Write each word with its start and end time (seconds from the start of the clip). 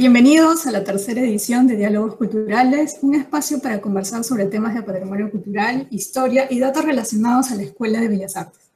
Bienvenidos 0.00 0.66
a 0.66 0.70
la 0.70 0.82
tercera 0.82 1.20
edición 1.20 1.66
de 1.66 1.76
Diálogos 1.76 2.16
Culturales, 2.16 3.00
un 3.02 3.16
espacio 3.16 3.60
para 3.60 3.82
conversar 3.82 4.24
sobre 4.24 4.46
temas 4.46 4.74
de 4.74 4.82
patrimonio 4.82 5.30
cultural, 5.30 5.86
historia 5.90 6.46
y 6.48 6.58
datos 6.58 6.86
relacionados 6.86 7.50
a 7.50 7.54
la 7.54 7.64
Escuela 7.64 8.00
de 8.00 8.08
Bellas 8.08 8.34
Artes. 8.34 8.70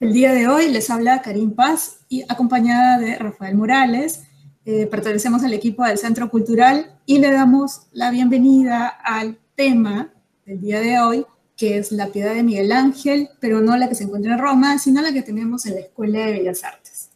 El 0.00 0.14
día 0.14 0.32
de 0.32 0.48
hoy 0.48 0.70
les 0.70 0.88
habla 0.88 1.20
Karim 1.20 1.54
Paz 1.54 1.98
y 2.08 2.24
acompañada 2.26 2.98
de 3.00 3.16
Rafael 3.18 3.54
Morales. 3.54 4.22
Eh, 4.64 4.86
pertenecemos 4.86 5.44
al 5.44 5.52
equipo 5.52 5.84
del 5.84 5.98
Centro 5.98 6.30
Cultural 6.30 6.98
y 7.04 7.18
le 7.18 7.30
damos 7.30 7.82
la 7.92 8.10
bienvenida 8.10 8.88
al 8.88 9.36
tema 9.54 10.10
del 10.46 10.58
día 10.58 10.80
de 10.80 11.00
hoy, 11.00 11.26
que 11.54 11.76
es 11.76 11.92
la 11.92 12.06
piedad 12.06 12.34
de 12.34 12.42
Miguel 12.42 12.72
Ángel, 12.72 13.28
pero 13.40 13.60
no 13.60 13.76
la 13.76 13.90
que 13.90 13.94
se 13.94 14.04
encuentra 14.04 14.32
en 14.32 14.38
Roma, 14.38 14.78
sino 14.78 15.02
la 15.02 15.12
que 15.12 15.20
tenemos 15.20 15.66
en 15.66 15.74
la 15.74 15.80
Escuela 15.80 16.20
de 16.20 16.32
Bellas 16.32 16.64
Artes. 16.64 17.10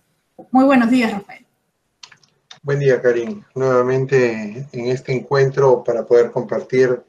Muy 0.51 0.67
buenos 0.67 0.91
días, 0.91 1.11
Rafael. 1.11 1.48
Buen 2.69 2.81
día, 2.81 3.01
Karim. 3.01 3.43
Nuevamente 3.55 4.69
en 4.73 4.87
este 4.89 5.11
encuentro 5.13 5.83
para 5.83 6.05
poder 6.05 6.31
compartir 6.31 7.03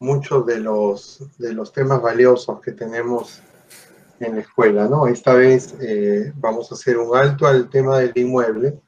muchos 0.00 0.44
de 0.44 0.58
los, 0.58 1.22
de 1.38 1.52
los 1.52 1.72
temas 1.72 2.02
valiosos 2.02 2.60
que 2.60 2.72
tenemos 2.72 3.40
en 4.18 4.34
la 4.34 4.40
escuela, 4.40 4.88
¿no? 4.88 5.06
Esta 5.06 5.34
vez 5.34 5.76
eh, 5.80 6.32
vamos 6.34 6.72
a 6.72 6.74
hacer 6.74 6.98
un 6.98 7.16
alto 7.16 7.46
al 7.46 7.70
tema 7.70 8.00
del 8.00 8.14
inmueble 8.16 8.80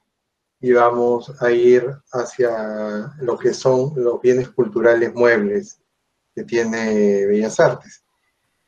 y 0.61 0.73
vamos 0.73 1.41
a 1.41 1.53
ir 1.53 1.89
hacia 2.11 3.15
lo 3.21 3.39
que 3.39 3.55
son 3.55 3.93
los 3.95 4.21
bienes 4.21 4.49
culturales 4.49 5.15
muebles 5.15 5.81
que 6.35 6.43
tiene 6.43 7.27
Bellas 7.27 7.61
Artes. 7.61 8.03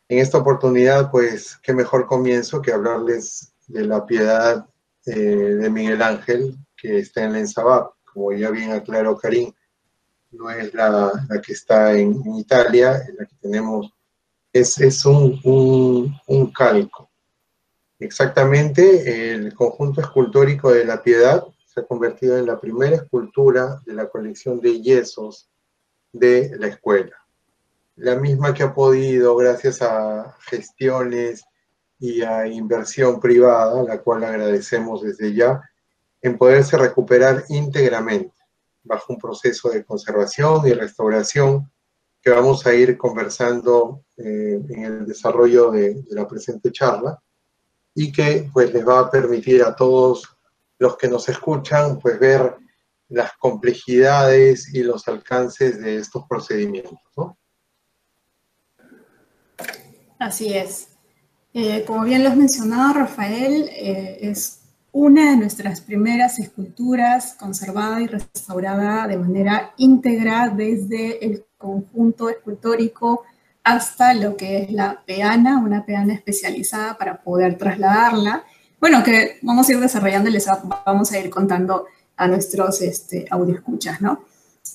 En 0.08 0.20
esta 0.20 0.38
oportunidad, 0.38 1.10
pues, 1.10 1.58
qué 1.64 1.74
mejor 1.74 2.06
comienzo 2.06 2.62
que 2.62 2.72
hablarles 2.72 3.52
de 3.66 3.86
la 3.86 4.06
piedad 4.06 4.68
eh, 5.04 5.16
de 5.16 5.68
Miguel 5.68 6.00
Ángel, 6.00 6.56
que 6.80 6.98
está 6.98 7.24
en 7.24 7.32
la 7.32 7.40
Ensabab, 7.40 7.90
como 8.04 8.32
ya 8.32 8.50
bien 8.50 8.72
aclaró 8.72 9.16
Karim, 9.16 9.52
no 10.32 10.50
es 10.50 10.72
la, 10.74 11.12
que 11.44 11.52
está 11.52 11.96
en, 11.98 12.22
Italia, 12.36 13.02
la 13.18 13.26
que 13.26 13.34
tenemos, 13.40 13.92
es, 14.52 14.78
es 14.80 15.04
un, 15.04 16.14
un, 16.26 16.52
calco. 16.52 17.10
Exactamente, 17.98 19.32
el 19.32 19.54
conjunto 19.54 20.00
escultórico 20.00 20.72
de 20.72 20.84
la 20.84 21.02
Piedad 21.02 21.44
se 21.66 21.80
ha 21.80 21.86
convertido 21.86 22.38
en 22.38 22.46
la 22.46 22.58
primera 22.58 22.96
escultura 22.96 23.80
de 23.84 23.94
la 23.94 24.08
colección 24.08 24.60
de 24.60 24.80
yesos 24.80 25.50
de 26.12 26.56
la 26.58 26.68
escuela. 26.68 27.16
La 27.96 28.16
misma 28.16 28.54
que 28.54 28.62
ha 28.62 28.72
podido, 28.72 29.36
gracias 29.36 29.82
a 29.82 30.36
gestiones 30.48 31.44
y 31.98 32.22
a 32.22 32.46
inversión 32.46 33.20
privada, 33.20 33.82
la 33.82 33.98
cual 33.98 34.24
agradecemos 34.24 35.02
desde 35.02 35.34
ya, 35.34 35.60
en 36.22 36.36
poderse 36.36 36.76
recuperar 36.76 37.44
íntegramente 37.48 38.34
bajo 38.82 39.12
un 39.12 39.18
proceso 39.18 39.70
de 39.70 39.84
conservación 39.84 40.66
y 40.66 40.72
restauración 40.72 41.70
que 42.22 42.30
vamos 42.30 42.66
a 42.66 42.74
ir 42.74 42.98
conversando 42.98 44.04
eh, 44.16 44.60
en 44.68 44.84
el 44.84 45.06
desarrollo 45.06 45.70
de, 45.70 46.04
la 46.10 46.28
presente 46.28 46.70
charla 46.70 47.18
y 47.94 48.12
que 48.12 48.48
pues 48.52 48.72
les 48.72 48.86
va 48.86 49.00
a 49.00 49.10
permitir 49.10 49.62
a 49.62 49.74
todos 49.74 50.28
los 50.78 50.96
que 50.96 51.08
nos 51.08 51.28
escuchan 51.28 51.98
pues 51.98 52.18
ver 52.18 52.56
las 53.08 53.32
complejidades 53.38 54.72
y 54.72 54.82
los 54.82 55.08
alcances 55.08 55.80
de 55.80 55.96
estos 55.96 56.24
procedimientos. 56.28 56.98
Así 60.18 60.52
es. 60.54 60.88
Eh, 61.52 61.84
como 61.84 62.04
bien 62.04 62.22
lo 62.22 62.28
has 62.28 62.36
mencionado, 62.36 62.94
Rafael, 62.94 63.68
eh, 63.70 64.18
es 64.20 64.59
una 64.92 65.30
de 65.30 65.36
nuestras 65.36 65.80
primeras 65.80 66.38
esculturas 66.38 67.34
conservada 67.38 68.00
y 68.00 68.06
restaurada 68.06 69.06
de 69.06 69.16
manera 69.16 69.72
íntegra 69.76 70.48
desde 70.48 71.24
el 71.24 71.44
conjunto 71.56 72.28
escultórico 72.28 73.22
hasta 73.62 74.14
lo 74.14 74.36
que 74.36 74.62
es 74.62 74.72
la 74.72 75.02
peana, 75.06 75.58
una 75.58 75.84
peana 75.84 76.14
especializada 76.14 76.96
para 76.96 77.22
poder 77.22 77.56
trasladarla. 77.56 78.44
Bueno, 78.80 79.02
que 79.04 79.38
vamos 79.42 79.68
a 79.68 79.72
ir 79.72 79.80
desarrollando 79.80 80.30
y 80.30 80.32
les 80.32 80.46
vamos 80.84 81.12
a 81.12 81.18
ir 81.18 81.30
contando 81.30 81.86
a 82.16 82.26
nuestros 82.26 82.80
este, 82.82 83.26
escuchas, 83.54 84.00
¿no? 84.00 84.24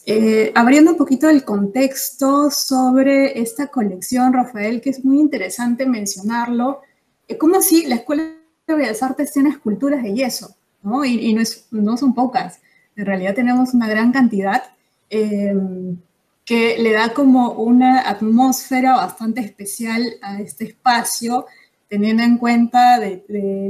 Eh, 0.05 0.51
abriendo 0.55 0.91
un 0.91 0.97
poquito 0.97 1.29
el 1.29 1.43
contexto 1.43 2.51
sobre 2.51 3.39
esta 3.39 3.67
colección, 3.67 4.33
Rafael, 4.33 4.81
que 4.81 4.91
es 4.91 5.03
muy 5.03 5.19
interesante 5.19 5.85
mencionarlo, 5.85 6.81
eh, 7.27 7.37
como 7.37 7.59
la 7.87 7.95
escuela 7.95 8.34
de 8.67 8.75
Bellas 8.75 9.03
Artes 9.03 9.31
tiene 9.31 9.49
esculturas 9.49 10.03
de 10.03 10.13
yeso, 10.13 10.55
¿no? 10.81 11.05
Y, 11.05 11.33
no, 11.33 11.41
es, 11.41 11.67
no, 11.71 11.97
son 11.97 12.13
pocas. 12.13 12.59
En 12.95 13.05
realidad 13.05 13.35
tenemos 13.35 13.73
una 13.73 13.87
gran 13.87 14.11
cantidad 14.11 14.63
em, 15.09 15.97
que 16.45 16.77
le 16.77 16.93
da 16.93 17.13
como 17.13 17.51
una 17.53 18.09
atmósfera 18.09 18.95
bastante 18.95 19.41
especial 19.41 20.03
a 20.21 20.41
este 20.41 20.65
espacio, 20.65 21.45
teniendo 21.89 22.23
en 22.23 22.37
cuenta 22.37 22.99
de, 22.99 23.23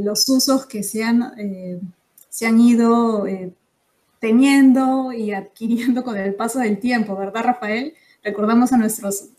los 0.04 0.28
usos 0.30 0.66
que 0.66 0.84
se 0.84 1.04
han, 1.04 1.34
eh, 1.38 1.80
se 2.30 2.46
han 2.46 2.60
ido 2.60 3.28
eh, 3.28 3.54
teniendo 4.20 5.12
y 5.12 5.34
adquiriendo 5.34 6.04
con 6.04 6.18
el 6.18 6.36
paso 6.36 6.60
del 6.60 6.80
tiempo, 6.80 7.16
¿verdad, 7.16 7.44
Rafael? 7.44 7.94
Recordamos 8.24 8.74
a 8.74 8.78
nuestros 8.78 9.30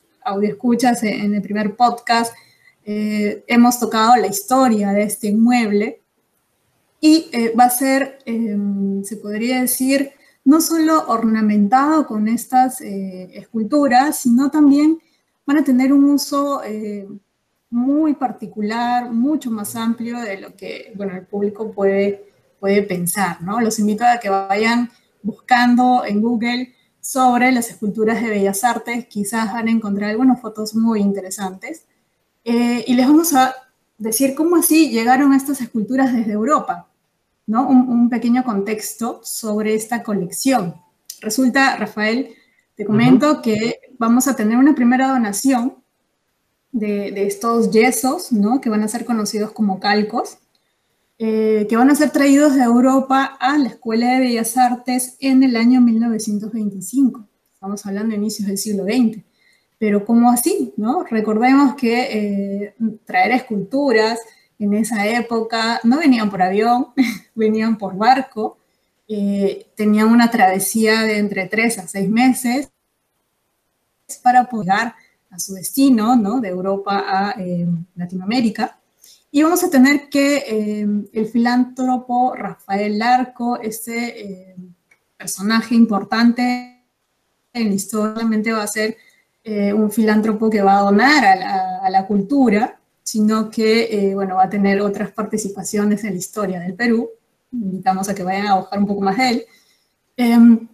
escuchas 0.43 1.03
en 1.03 1.35
el 1.35 1.43
primer 1.43 1.77
podcast 1.77 2.35
eh, 2.89 3.43
hemos 3.49 3.81
tocado 3.81 4.15
la 4.15 4.29
historia 4.29 4.93
de 4.93 5.03
este 5.03 5.27
inmueble 5.27 6.03
y 7.01 7.29
eh, 7.33 7.53
va 7.53 7.65
a 7.65 7.71
ser, 7.71 8.21
em, 8.27 9.03
se 9.03 9.17
podría 9.17 9.61
decir, 9.61 10.13
no 10.45 10.61
solo 10.61 11.05
ornamentado 11.09 12.07
con 12.07 12.29
estas 12.29 12.81
eh, 12.81 13.29
esculturas, 13.35 14.21
sino 14.21 14.53
también 14.53 15.01
van 15.45 15.59
a 15.59 15.65
tener 15.65 15.93
un 15.93 16.05
uso 16.05 16.61
muy 17.71 18.15
particular, 18.15 19.11
mucho 19.11 19.51
más 19.51 19.75
amplio 19.75 20.21
de 20.21 20.41
lo 20.41 20.55
que 20.55 20.93
bueno, 20.95 21.17
el 21.17 21.27
público 21.27 21.73
puede, 21.73 22.31
puede 22.61 22.83
pensar. 22.83 23.43
¿no? 23.43 23.61
Los 23.61 23.81
invito 23.81 24.05
a 24.05 24.21
que 24.21 24.31
vayan 24.31 24.91
buscando 25.23 26.05
en 26.05 26.21
Google 26.21 26.73
sobre 27.01 27.51
las 27.51 27.69
esculturas 27.69 28.23
de 28.23 28.31
Bellas 28.31 28.63
Artes, 28.63 29.07
quizás 29.07 29.53
van 29.53 29.67
a 29.67 29.73
encontrar 29.73 30.11
algunas 30.11 30.41
fotos 30.41 30.77
muy 30.77 31.01
interesantes. 31.01 31.86
Eh, 32.49 32.85
y 32.87 32.95
les 32.95 33.09
vamos 33.09 33.35
a 33.35 33.57
decir 33.99 34.37
cómo 34.37 34.55
así 34.55 34.91
llegaron 34.91 35.33
estas 35.33 35.61
esculturas 35.61 36.15
desde 36.15 36.31
Europa, 36.31 36.89
¿no? 37.45 37.69
Un, 37.69 38.09
pequeño 38.09 38.45
contexto 38.45 39.21
sobre 39.25 39.75
esta 39.75 40.05
colección. 40.05 40.77
Resulta, 41.21 41.77
Rafael, 41.77 42.37
te 42.77 42.85
comento 42.85 43.43
que 43.43 43.81
vamos 43.99 44.29
a 44.29 44.37
tener 44.37 44.57
una 44.59 44.77
primera 44.77 45.09
donación 45.09 45.75
de, 46.71 47.27
estos 47.27 47.73
yesos, 47.73 48.31
¿no? 48.31 48.61
Que 48.61 48.71
van 48.71 48.85
a 48.85 48.89
ser 48.89 49.05
conocidos 49.05 49.51
como 49.51 49.81
calcos, 49.81 50.39
eh, 51.19 51.67
que 51.69 51.77
van 51.77 51.91
a 51.91 51.97
ser 51.97 52.11
traídos 52.11 52.55
de 52.55 52.63
Europa 52.63 53.25
a 53.41 53.59
la 53.59 53.71
Escuela 53.71 54.13
de 54.13 54.21
Bellas 54.21 54.57
Artes 54.57 55.17
en 55.19 55.43
el 55.43 55.57
año 55.57 55.81
1925. 55.81 57.27
Estamos 57.55 57.85
hablando 57.87 58.11
de 58.11 58.19
inicios 58.19 58.47
del 58.47 58.59
siglo 58.59 58.85
XX. 58.85 59.26
Pero 59.79 60.05
¿cómo 60.05 60.31
así? 60.31 60.73
¿no? 60.77 61.05
Recordemos 61.05 61.75
que 61.75 62.65
eh, 62.65 62.75
traer 63.05 63.33
esculturas 63.33 64.21
en 64.59 64.73
esa 64.75 65.07
época 65.07 65.81
no 65.85 65.99
venían 65.99 66.31
por 66.31 66.43
avión, 66.43 66.89
venían 67.35 67.77
por 67.77 67.97
barco, 67.97 68.59
eh, 69.07 69.67
tenían 69.77 70.09
una 70.09 70.31
travesía 70.31 71.03
de 71.03 71.19
entre 71.19 71.47
tres 71.47 71.79
a 71.79 71.87
seis 71.87 72.09
meses 72.09 72.71
para 74.23 74.49
poder 74.49 74.67
llegar 74.67 74.95
a 75.31 75.39
su 75.39 75.55
destino, 75.55 76.17
¿no? 76.17 76.41
de 76.41 76.49
Europa 76.49 77.05
a 77.07 77.35
eh, 77.39 77.67
Latinoamérica. 77.97 78.79
Y 79.31 79.43
vamos 79.43 79.63
a 79.63 79.69
tener 79.69 80.09
que 80.09 80.81
el 81.13 81.27
filántropo 81.27 82.35
Rafael 82.35 82.99
Larco, 82.99 83.61
este 83.61 84.57
personaje 85.19 85.75
importante 85.75 86.77
en 87.53 87.69
la 87.69 87.75
historia, 87.75 88.55
va 88.55 88.63
a 88.63 88.67
ser 88.67 88.97
eh, 89.49 89.73
un 89.73 89.93
filántropo 89.93 90.51
que 90.51 90.61
va 90.61 90.79
a 90.79 90.83
donar 90.83 91.25
a 91.25 91.89
la, 91.89 92.05
cultura, 92.05 92.81
sino 93.05 93.49
que, 93.49 93.85
eh, 93.85 94.13
bueno, 94.13 94.35
va 94.35 94.47
a 94.47 94.51
tener 94.51 94.81
otras 94.81 95.13
participaciones 95.13 96.03
en 96.03 96.15
la 96.15 96.19
historia 96.19 96.59
del 96.59 96.75
Perú. 96.75 97.09
Invitamos 97.53 98.09
a 98.09 98.15
que 98.17 98.25
vayan 98.25 98.49
a 98.49 98.57
buscar 98.57 98.77
un 98.81 98.89
poco 98.89 99.03
más 99.03 99.17
de 99.17 99.29
él. 99.29 99.47
Em, 100.17 100.67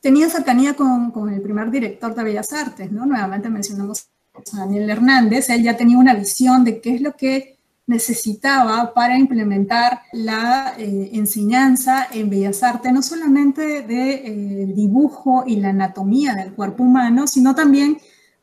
tenía 0.00 0.28
cercanía 0.28 0.74
con, 0.74 1.12
con, 1.12 1.32
el 1.32 1.40
primer 1.40 1.70
director 1.70 2.12
de 2.12 2.24
Bellas 2.24 2.52
Artes, 2.52 2.90
¿no? 2.90 3.06
Nuevamente 3.06 3.48
mencionamos 3.48 4.08
a 4.34 4.58
Daniel 4.58 4.90
Hernández. 4.90 5.48
Él 5.50 5.62
ya 5.62 5.76
tenía 5.76 5.96
una 5.96 6.14
visión 6.14 6.64
de 6.64 6.80
qué 6.80 6.96
es 6.96 7.00
lo 7.00 7.12
que 7.12 7.55
necesitaba 7.86 8.92
para 8.94 9.16
implementar 9.16 10.02
la 10.12 10.74
eh, 10.76 11.10
enseñanza 11.12 12.08
en 12.12 12.28
Bellas 12.28 12.62
Artes, 12.62 12.92
no 12.92 13.00
solamente 13.00 13.82
de, 13.82 14.14
eh, 14.14 14.66
dibujo 14.74 15.44
y 15.46 15.56
la 15.56 15.70
anatomía 15.70 16.34
del 16.34 16.52
cuerpo 16.52 16.82
humano, 16.82 17.26
sino 17.26 17.54
también 17.54 17.98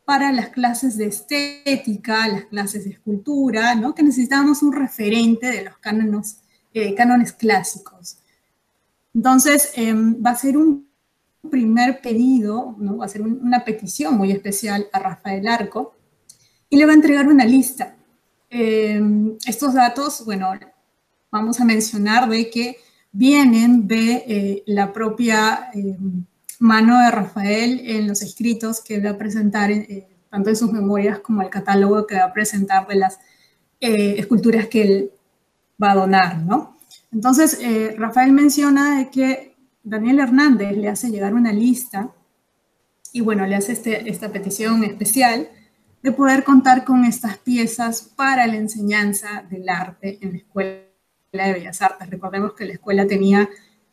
para 0.06 0.32
las 0.32 0.48
clases 0.48 0.96
de 0.96 1.06
estética, 1.06 2.26
las 2.28 2.44
clases 2.46 2.84
de 2.84 2.90
escultura, 2.90 3.74
¿no? 3.74 3.94
que 3.94 4.02
necesitábamos 4.02 4.62
un 4.62 4.72
referente 4.72 5.50
de 5.50 5.64
los 5.64 5.78
cánones, 5.78 6.40
eh, 6.72 6.94
cánones 6.94 7.32
clásicos. 7.32 8.18
Entonces, 9.14 9.72
em, 9.76 10.22
va 10.24 10.30
a 10.30 10.36
ser 10.36 10.56
un 10.56 10.88
primer 11.50 12.00
pedido, 12.00 12.74
¿no? 12.78 12.98
va 12.98 13.04
a 13.04 13.08
ser 13.08 13.22
una 13.22 13.64
petición 13.64 14.16
muy 14.16 14.32
especial 14.32 14.86
a 14.92 14.98
Rafael 14.98 15.46
Arco 15.46 15.94
y 16.70 16.76
le 16.76 16.86
va 16.86 16.92
a 16.92 16.96
entregar 16.96 17.28
una 17.28 17.44
lista. 17.44 17.96
Em, 18.56 19.36
estos 19.46 19.74
datos, 19.74 20.24
bueno, 20.24 20.52
vamos 21.32 21.60
a 21.60 21.64
mencionar 21.64 22.28
de 22.28 22.50
que 22.50 22.76
vienen 23.10 23.88
de 23.88 24.24
eh, 24.28 24.62
la 24.66 24.92
propia 24.92 25.70
em, 25.74 26.24
mano 26.60 27.00
de 27.00 27.10
Rafael 27.10 27.80
en 27.84 28.06
los 28.06 28.22
escritos 28.22 28.80
que 28.80 29.00
va 29.00 29.10
a 29.10 29.18
presentar, 29.18 29.72
eh, 29.72 30.06
tanto 30.30 30.50
en 30.50 30.56
sus 30.56 30.70
memorias 30.70 31.18
como 31.18 31.42
el 31.42 31.50
catálogo 31.50 32.06
que 32.06 32.14
va 32.14 32.26
a 32.26 32.32
presentar 32.32 32.86
de 32.86 32.94
las 32.94 33.18
eh, 33.80 34.14
esculturas 34.18 34.68
que 34.68 34.82
él 34.82 35.10
va 35.82 35.90
a 35.90 35.96
donar, 35.96 36.38
¿no? 36.38 36.78
Entonces, 37.10 37.58
Rafael 37.98 38.32
menciona 38.32 38.98
de 38.98 39.10
que 39.10 39.56
Daniel 39.82 40.20
Hernández 40.20 40.76
le 40.76 40.88
hace 40.88 41.10
llegar 41.10 41.34
una 41.34 41.52
lista 41.52 42.12
y 43.12 43.20
bueno, 43.20 43.46
le 43.46 43.56
hace 43.56 43.72
este, 43.72 44.08
esta 44.08 44.30
petición 44.30 44.84
especial 44.84 45.48
de 46.04 46.12
poder 46.12 46.44
contar 46.44 46.84
con 46.84 47.06
estas 47.06 47.38
piezas 47.38 48.02
para 48.14 48.46
la 48.46 48.56
enseñanza 48.56 49.42
del 49.48 49.66
arte 49.70 50.18
en 50.20 50.32
la 50.32 50.36
Escuela 50.36 50.82
de 51.32 51.52
Bellas 51.54 51.80
Artes. 51.80 52.10
Recordemos 52.10 52.52
que 52.52 52.66
la 52.66 52.74
escuela 52.74 53.06
tenía, 53.06 53.48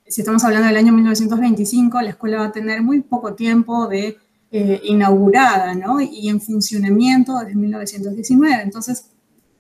si 0.06 0.20
estamos 0.20 0.44
hablando 0.44 0.68
del 0.68 0.76
año 0.76 0.92
1925, 0.92 2.02
la 2.02 2.10
escuela 2.10 2.40
va 2.40 2.46
a 2.48 2.52
tener 2.52 2.82
muy 2.82 3.00
poco 3.00 3.34
tiempo 3.34 3.88
de 3.88 4.18
eh, 4.52 4.82
inaugurada, 4.84 5.74
¿no? 5.74 6.02
Y 6.02 6.28
en 6.28 6.42
funcionamiento 6.42 7.40
desde 7.40 7.56
1919. 7.56 8.62
Entonces, 8.62 9.06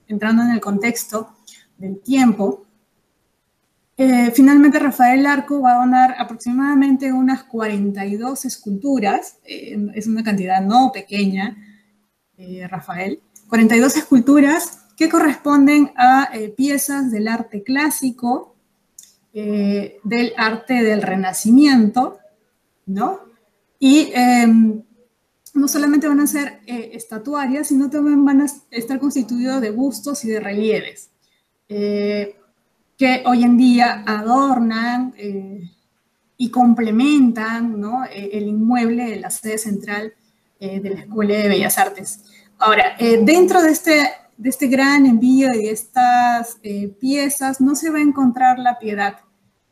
entrando 0.10 0.44
en 0.44 0.52
el 0.52 0.60
contexto 0.60 1.30
del 1.78 2.02
tiempo, 2.02 2.66
eh, 3.96 4.30
finalmente 4.36 4.78
Rafael 4.78 5.26
Arco 5.26 5.62
va 5.62 5.76
a 5.76 5.86
donar 5.86 6.16
aproximadamente 6.20 7.14
unas 7.14 7.46
42 7.46 8.44
esculturas, 8.44 9.38
eh, 9.46 9.78
es 9.96 10.06
una 10.06 10.22
cantidad 10.22 10.62
no 10.62 10.92
pequeña, 10.94 11.56
eh, 12.42 12.68
Rafael, 12.68 13.22
42 13.48 13.98
esculturas 13.98 14.80
que 14.98 15.10
corresponden 15.10 15.92
a 15.98 16.30
piezas 16.56 17.12
del 17.12 17.28
arte 17.28 17.64
clásico, 17.64 18.56
del 19.34 20.34
arte 20.38 20.84
del 20.84 21.02
Renacimiento, 21.02 22.20
¿no? 22.86 23.20
Y 23.80 24.12
em, 24.14 24.84
no 25.56 25.68
solamente 25.68 26.08
van 26.08 26.20
a 26.20 26.28
ser 26.28 26.60
estatuarias, 26.68 27.70
sino 27.70 27.90
también 27.90 28.24
van 28.24 28.42
a 28.42 28.46
estar 28.70 29.00
constituidos 29.00 29.60
de 29.60 29.72
bustos 29.72 30.24
y 30.24 30.30
de 30.30 30.40
relieves 30.40 31.10
que 33.02 33.24
hoy 33.26 33.44
en 33.44 33.58
día 33.58 34.04
adornan 34.06 35.16
eh, 35.18 35.72
y 36.38 36.52
complementan 36.52 37.84
eh, 38.12 38.30
el 38.34 38.44
inmueble 38.44 39.06
de 39.06 39.16
la 39.16 39.32
sede 39.32 39.58
central 39.58 40.14
eh, 40.60 40.80
de 40.80 40.90
la 40.92 41.00
Escuela 41.00 41.34
de 41.34 41.48
Bellas 41.48 41.80
Artes. 41.80 42.26
Ahora, 42.62 42.96
dentro 43.00 43.60
de 43.64 43.72
este, 43.72 44.08
de 44.38 44.50
este 44.50 44.68
gran 44.68 45.08
envío 45.08 45.48
y 45.52 45.64
de 45.64 45.72
estas 45.72 46.60
piezas 47.00 47.60
no 47.60 47.76
se 47.76 47.90
va 47.90 47.98
a 47.98 48.02
encontrar 48.02 48.60
la 48.60 48.78
piedad 48.78 49.18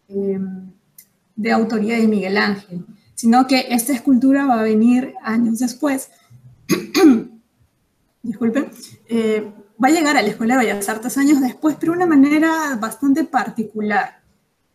de 0.07 1.51
autoría 1.51 1.97
de 1.97 2.07
Miguel 2.07 2.35
Ángel, 2.35 2.87
sino 3.13 3.45
que 3.45 3.67
esta 3.69 3.93
escultura 3.93 4.47
va 4.47 4.59
a 4.59 4.63
venir 4.63 5.13
años 5.21 5.59
después. 5.59 6.09
Disculpen, 8.23 8.71
va 9.81 9.87
a 9.87 9.91
llegar 9.91 10.17
a 10.17 10.23
la 10.23 10.29
Escuela 10.29 10.57
de 10.57 10.65
Bellas 10.65 10.89
Artes 10.89 11.15
años 11.19 11.41
después, 11.41 11.77
pero 11.79 11.91
de 11.91 11.99
una 11.99 12.07
manera 12.07 12.75
bastante 12.81 13.23
particular, 13.23 14.19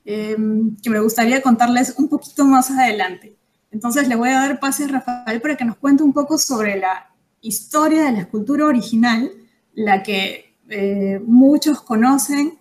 em, 0.04 0.76
que 0.80 0.88
me 0.88 1.00
gustaría 1.00 1.42
contarles 1.42 1.94
un 1.98 2.08
poquito 2.08 2.44
más 2.44 2.70
adelante. 2.70 3.36
Entonces 3.72 4.06
le 4.06 4.14
voy 4.14 4.28
a 4.28 4.34
dar 4.34 4.60
pase 4.60 4.84
a 4.84 4.88
Rafael 4.88 5.40
para 5.40 5.56
que 5.56 5.64
nos 5.64 5.76
cuente 5.78 6.04
un 6.04 6.12
poco 6.12 6.38
sobre 6.38 6.78
la 6.78 7.10
historia 7.48 8.04
de 8.04 8.12
la 8.12 8.20
escultura 8.20 8.66
original, 8.66 9.30
la 9.74 10.02
que 10.02 10.56
eh, 10.68 11.20
muchos 11.24 11.80
conocen, 11.82 12.58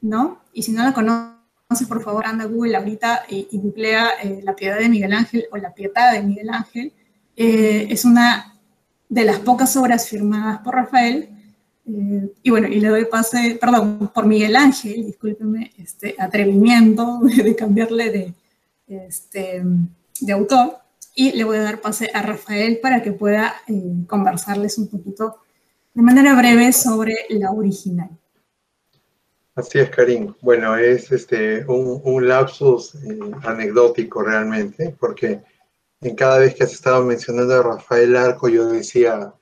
¿no? 0.00 0.40
Y 0.52 0.62
si 0.62 0.72
no 0.72 0.82
la 0.82 0.92
conoces, 0.92 1.88
por 1.88 2.02
favor, 2.02 2.26
anda 2.26 2.44
a 2.44 2.48
Google 2.48 2.76
ahorita 2.76 3.24
y, 3.28 3.48
y 3.50 3.62
eh, 3.82 4.40
La 4.42 4.56
Piedad 4.56 4.78
de 4.78 4.88
Miguel 4.88 5.12
Ángel 5.12 5.44
o 5.52 5.56
La 5.56 5.74
Pietà 5.74 6.12
de 6.12 6.22
Miguel 6.22 6.50
Ángel. 6.50 6.92
Eh, 7.36 7.86
es 7.90 8.04
una 8.04 8.58
de 9.08 9.24
las 9.24 9.40
pocas 9.40 9.76
obras 9.76 10.08
firmadas 10.08 10.60
por 10.60 10.74
Rafael 10.74 11.28
y 11.86 12.50
bueno, 12.50 12.66
y 12.66 12.80
le 12.80 12.88
doy 12.88 13.04
pase, 13.04 13.58
perdón, 13.60 14.10
por 14.14 14.26
Miguel 14.26 14.56
Ángel, 14.56 15.04
discúlpeme, 15.04 15.70
este 15.76 16.14
atrevimiento 16.18 17.20
de 17.22 17.54
cambiarle 17.54 18.10
de, 18.10 18.34
este, 19.06 19.62
de 20.20 20.32
autor. 20.32 20.78
Y 21.14 21.32
le 21.32 21.44
voy 21.44 21.58
a 21.58 21.62
dar 21.62 21.80
pase 21.80 22.10
a 22.12 22.22
Rafael 22.22 22.80
para 22.80 23.02
que 23.02 23.12
pueda 23.12 23.54
eh, 23.68 24.04
conversarles 24.08 24.78
un 24.78 24.88
poquito 24.88 25.38
de 25.94 26.02
manera 26.02 26.34
breve 26.34 26.72
sobre 26.72 27.14
la 27.28 27.52
original. 27.52 28.10
Así 29.54 29.78
es, 29.78 29.88
Karim. 29.90 30.34
Bueno, 30.40 30.76
es 30.76 31.12
este, 31.12 31.64
un, 31.66 32.00
un 32.02 32.28
lapsus 32.28 32.96
eh, 32.96 33.18
anecdótico 33.44 34.22
realmente, 34.22 34.96
porque 34.98 35.42
en 36.00 36.16
cada 36.16 36.38
vez 36.38 36.54
que 36.54 36.64
has 36.64 36.72
estado 36.72 37.04
mencionando 37.04 37.54
a 37.54 37.62
Rafael 37.62 38.16
Arco, 38.16 38.48
yo 38.48 38.66
decía, 38.66 39.32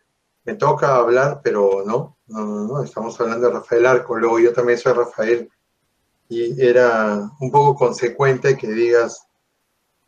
me 0.44 0.54
toca 0.54 0.96
hablar, 0.96 1.40
pero 1.42 1.82
no, 1.86 2.18
no, 2.26 2.46
no, 2.46 2.64
no, 2.66 2.84
estamos 2.84 3.18
hablando 3.20 3.48
de 3.48 3.54
Rafael 3.54 3.86
Arco, 3.86 4.16
luego 4.16 4.38
yo 4.38 4.52
también 4.52 4.78
soy 4.78 4.92
Rafael, 4.92 5.48
y 6.28 6.62
era 6.62 7.30
un 7.40 7.50
poco 7.50 7.74
consecuente 7.74 8.56
que 8.56 8.68
digas 8.68 9.26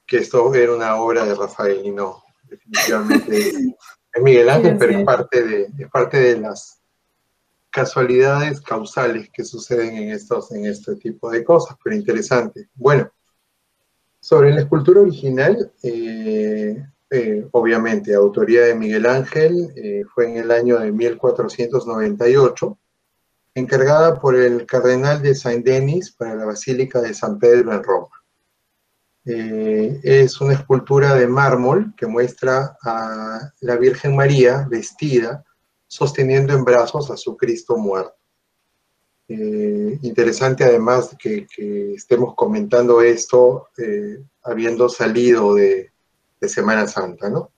que 0.07 0.19
esto 0.19 0.55
era 0.55 0.75
una 0.75 0.97
obra 0.97 1.25
de 1.25 1.35
Rafael 1.35 1.85
y 1.85 1.91
no, 1.91 2.23
definitivamente 2.49 3.39
es 4.13 4.23
Miguel 4.23 4.49
Ángel, 4.49 4.77
pero 4.79 4.99
es 4.99 5.05
parte, 5.05 5.43
de, 5.43 5.69
es 5.79 5.91
parte 5.91 6.19
de 6.19 6.41
las 6.41 6.81
casualidades 7.71 8.61
causales 8.61 9.29
que 9.33 9.45
suceden 9.45 9.97
en, 9.97 10.11
estos, 10.11 10.53
en 10.53 10.67
este 10.67 10.95
tipo 10.97 11.31
de 11.31 11.43
cosas, 11.43 11.77
pero 11.83 11.97
interesante. 11.97 12.69
Bueno, 12.75 13.11
sobre 14.21 14.55
la 14.55 14.61
escultura 14.61 15.01
original, 15.01 15.73
eh, 15.83 16.87
eh, 17.11 17.49
obviamente, 17.51 18.15
autoría 18.15 18.63
de 18.63 18.75
Miguel 18.75 19.07
Ángel, 19.07 19.73
eh, 19.77 20.03
fue 20.15 20.31
en 20.31 20.37
el 20.37 20.51
año 20.51 20.79
de 20.79 20.93
1498, 20.93 22.79
encargada 23.57 24.21
por 24.21 24.37
el 24.37 24.67
cardenal 24.67 25.21
de 25.21 25.35
Saint-Denis 25.35 26.13
para 26.13 26.35
la 26.37 26.45
Basílica 26.45 27.01
de 27.01 27.13
San 27.13 27.39
Pedro 27.39 27.73
en 27.73 27.83
Roma. 27.83 28.24
Eh, 29.27 30.01
es 30.03 30.41
una 30.41 30.55
escultura 30.55 31.15
de 31.15 31.27
mármol 31.27 31.95
que 31.97 32.07
muestra 32.07 32.77
a 32.83 33.53
la 33.61 33.77
Virgen 33.77 34.15
María 34.15 34.67
vestida, 34.69 35.45
sosteniendo 35.87 36.53
en 36.53 36.65
brazos 36.65 37.11
a 37.11 37.17
su 37.17 37.37
Cristo 37.37 37.77
muerto. 37.77 38.15
interesante 39.27 40.65
además 40.65 41.17
que, 41.19 41.47
que, 41.47 41.95
estemos 41.95 42.35
comentando 42.35 43.01
esto 43.01 43.69
habiendo 44.45 44.89
salido 44.89 45.55
de, 45.55 45.91
Semana 46.47 46.87
Santa, 46.87 47.31
¿no? 47.31 47.51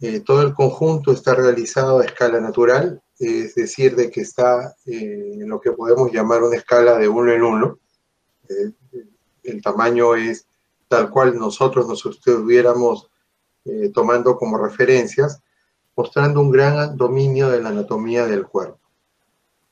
Eh, 0.00 0.20
todo 0.20 0.40
el 0.40 0.54
conjunto 0.54 1.12
está 1.12 1.34
realizado 1.34 1.98
a 1.98 2.04
escala 2.06 2.40
natural, 2.40 3.02
es 3.18 3.54
decir, 3.54 3.96
de 3.96 4.10
que 4.10 4.22
está 4.22 4.74
eh, 4.86 5.32
en 5.34 5.46
lo 5.46 5.60
que 5.60 5.72
podemos 5.72 6.10
llamar 6.10 6.42
una 6.42 6.56
escala 6.56 6.96
de 6.96 7.06
uno 7.06 7.32
en 7.32 7.42
uno. 7.42 7.78
Eh, 8.48 8.70
el 9.42 9.60
tamaño 9.60 10.14
es 10.14 10.46
tal 10.88 11.10
cual 11.10 11.38
nosotros 11.38 11.86
nos 11.86 12.04
estuviéramos 12.04 13.10
tomando 13.92 14.36
como 14.36 14.56
referencias, 14.56 15.42
mostrando 15.94 16.40
un 16.40 16.50
gran 16.50 16.96
dominio 16.96 17.50
de 17.50 17.60
la 17.60 17.68
anatomía 17.68 18.26
del 18.26 18.46
cuerpo. 18.46 18.80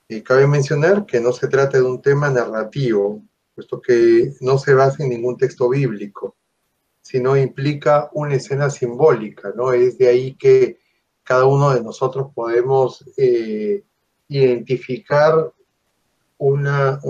Y 0.08 0.22
cabe 0.22 0.46
mencionar 0.46 1.06
que 1.06 1.20
no 1.20 1.32
se 1.32 1.48
trata 1.48 1.78
de 1.78 1.84
un 1.84 2.02
tema 2.02 2.30
narrativo, 2.30 3.22
puesto 3.54 3.80
que 3.80 4.34
no 4.40 4.58
se 4.58 4.74
basa 4.74 5.02
en 5.02 5.10
ningún 5.10 5.36
texto 5.36 5.68
bíblico, 5.68 6.36
sino 7.00 7.36
implica 7.36 8.10
una 8.12 8.34
escena 8.34 8.68
simbólica, 8.70 9.52
¿no? 9.56 9.72
Es 9.72 9.98
de 9.98 10.08
ahí 10.08 10.34
que 10.34 10.78
cada 11.24 11.44
uno 11.44 11.70
de 11.70 11.82
nosotros 11.82 12.28
podemos 12.34 13.04
eh, 13.16 13.82
identificar 14.28 15.52
una, 16.38 17.00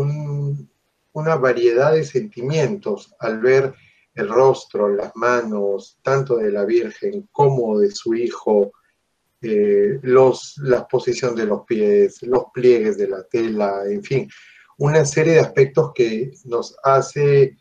una 1.12 1.36
variedad 1.36 1.92
de 1.92 2.04
sentimientos 2.04 3.14
al 3.18 3.40
ver 3.40 3.74
el 4.16 4.28
rostro, 4.28 4.88
las 4.88 5.14
manos, 5.14 5.98
tanto 6.02 6.36
de 6.36 6.50
la 6.50 6.64
Virgen 6.64 7.28
como 7.30 7.78
de 7.78 7.90
su 7.90 8.14
hijo, 8.14 8.72
eh, 9.42 9.98
los, 10.02 10.56
la 10.58 10.88
posición 10.88 11.36
de 11.36 11.44
los 11.44 11.64
pies, 11.66 12.22
los 12.22 12.46
pliegues 12.52 12.96
de 12.96 13.08
la 13.08 13.22
tela, 13.24 13.82
en 13.86 14.02
fin, 14.02 14.28
una 14.78 15.04
serie 15.04 15.34
de 15.34 15.40
aspectos 15.40 15.92
que 15.94 16.32
nos 16.44 16.74
hace 16.82 17.58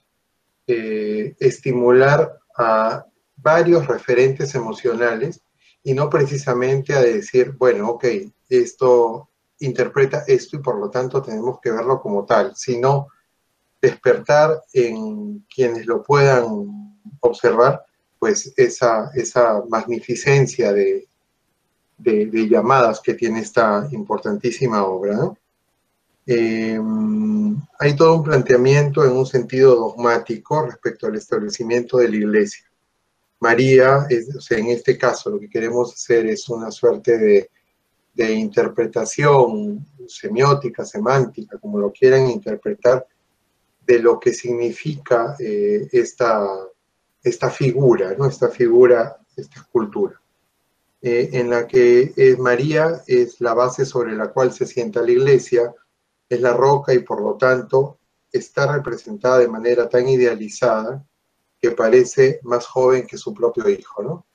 eh, 0.66 1.36
estimular 1.40 2.40
a 2.58 3.06
varios 3.36 3.86
referentes 3.88 4.56
emocionales 4.56 5.42
y 5.84 5.94
no 5.94 6.10
precisamente 6.10 6.94
a 6.94 7.02
decir, 7.02 7.52
bueno, 7.52 7.90
ok, 7.90 8.06
esto 8.50 9.30
interpreta 9.60 10.24
esto 10.28 10.58
y 10.58 10.60
por 10.60 10.80
lo 10.80 10.90
tanto 10.90 11.22
tenemos 11.22 11.60
que 11.62 11.72
verlo 11.72 12.02
como 12.02 12.26
tal, 12.26 12.56
sino 12.56 13.08
despertar 13.82 14.62
en 14.74 15.46
quienes 15.54 15.86
lo 15.86 16.04
puedan 16.04 16.46
observar, 17.20 17.84
pues 18.20 18.54
esa, 18.58 19.12
esa 19.14 19.64
magnificencia 19.70 20.74
de, 20.74 21.08
de, 21.98 22.48
llamadas 22.50 23.00
que 23.02 23.14
tiene 23.14 23.40
esta 23.40 23.88
importantísima 23.92 24.84
obra. 24.84 25.32
Em, 26.26 27.56
hay 27.80 27.96
todo 27.96 28.16
un 28.16 28.24
planteamiento 28.24 29.06
en 29.06 29.12
un 29.12 29.26
sentido 29.26 29.76
dogmático 29.76 30.66
respecto 30.66 31.08
al 31.08 31.16
establecimiento 31.16 31.98
de 31.98 32.10
la 32.10 32.16
iglesia. 32.16 32.66
María, 33.40 34.08
en 34.10 34.68
este 34.68 34.98
caso 34.98 35.30
lo 35.30 35.40
que 35.40 35.50
queremos 35.50 35.94
hacer 35.94 36.26
es 36.26 36.50
una 36.50 36.72
suerte 36.72 37.18
de, 37.18 37.50
de 38.14 38.34
interpretación 38.34 39.86
semiótica, 40.08 40.86
semántica, 40.86 41.58
como 41.60 41.78
lo 41.78 41.92
quieran 41.92 42.30
interpretar, 42.30 43.06
de 43.86 44.00
lo 44.00 44.20
que 44.20 44.34
significa 44.34 45.36
eh, 45.40 45.88
esta, 45.92 46.48
esta 47.24 47.50
figura, 47.50 48.16
¿no? 48.18 48.26
esta 48.26 48.50
figura, 48.50 49.18
esta 49.36 49.60
escultura, 49.60 50.20
eh, 51.02 51.30
en 51.34 51.50
la 51.50 51.68
que 51.68 52.14
eh, 52.16 52.36
María 52.38 53.04
es 53.08 53.40
la 53.42 53.54
base 53.54 53.86
sobre 53.86 54.16
la 54.16 54.30
cual 54.30 54.54
se 54.54 54.66
sienta 54.66 55.02
la 55.02 55.12
iglesia, 55.12 55.74
es 56.28 56.42
la 56.42 56.54
roca 56.54 56.94
y 56.94 57.00
por 57.00 57.22
lo 57.22 57.36
tanto 57.36 58.00
está 58.32 58.72
representada 58.72 59.40
de 59.40 59.48
manera 59.48 59.88
tan 59.88 60.10
idealizada 60.10 61.06
que 61.62 61.72
parece 61.72 62.40
más 62.44 62.66
joven 62.66 63.06
que 63.06 63.18
su 63.18 63.34
propio 63.34 63.70
hijo, 63.70 64.04
¿no? 64.04 64.26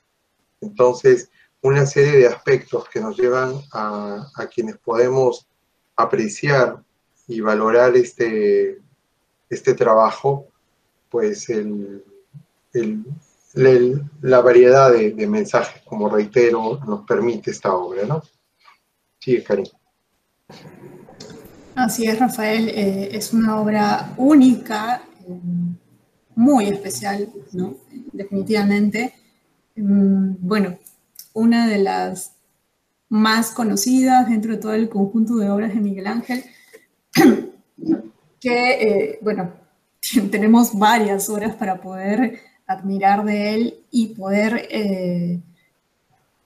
Entonces, 0.60 1.30
una 1.62 1.84
serie 1.84 2.18
de 2.18 2.26
aspectos 2.26 2.88
que 2.88 3.00
nos 3.00 3.16
llevan 3.18 3.60
a 3.72 4.48
quienes 4.52 4.78
podemos 4.78 5.46
apreciar 5.96 6.82
y 7.26 7.40
valorar 7.40 7.96
este, 7.96 8.80
este 9.50 9.74
trabajo, 9.74 10.46
pues 11.10 11.48
la 14.22 14.40
variedad 14.40 14.92
de, 14.92 15.26
mensajes, 15.26 15.82
como 15.82 16.08
reitero, 16.08 16.80
nos 16.86 17.04
permite 17.04 17.50
esta 17.50 17.74
obra, 17.74 18.06
¿no? 18.06 18.22
Sigue, 19.18 19.42
Karim. 19.42 19.66
Así 21.74 22.06
es, 22.06 22.18
Rafael, 22.18 22.68
eh, 22.68 23.08
es 23.12 23.32
una 23.32 23.60
obra 23.60 24.14
única, 24.16 25.02
eh, 25.26 25.40
muy 26.36 26.68
especial, 26.68 27.28
¿no? 27.52 27.76
Definitivamente. 28.12 29.14
Mm, 29.76 30.34
bueno, 30.40 30.78
una 31.32 31.66
de 31.66 31.78
las 31.78 32.32
más 33.08 33.50
conocidas 33.50 34.28
dentro 34.28 34.52
de 34.52 34.58
todo 34.58 34.74
el 34.74 34.88
conjunto 34.88 35.36
de 35.36 35.50
obras 35.50 35.74
de 35.74 35.80
Miguel 35.80 36.06
Ángel, 36.06 36.44
que, 38.40 38.72
eh, 38.72 39.18
bueno, 39.22 39.52
tenemos 40.30 40.76
varias 40.76 41.28
horas 41.28 41.54
para 41.54 41.80
poder 41.80 42.40
admirar 42.66 43.24
de 43.24 43.54
él 43.54 43.84
y 43.90 44.14
poder 44.14 44.68
eh, 44.70 45.40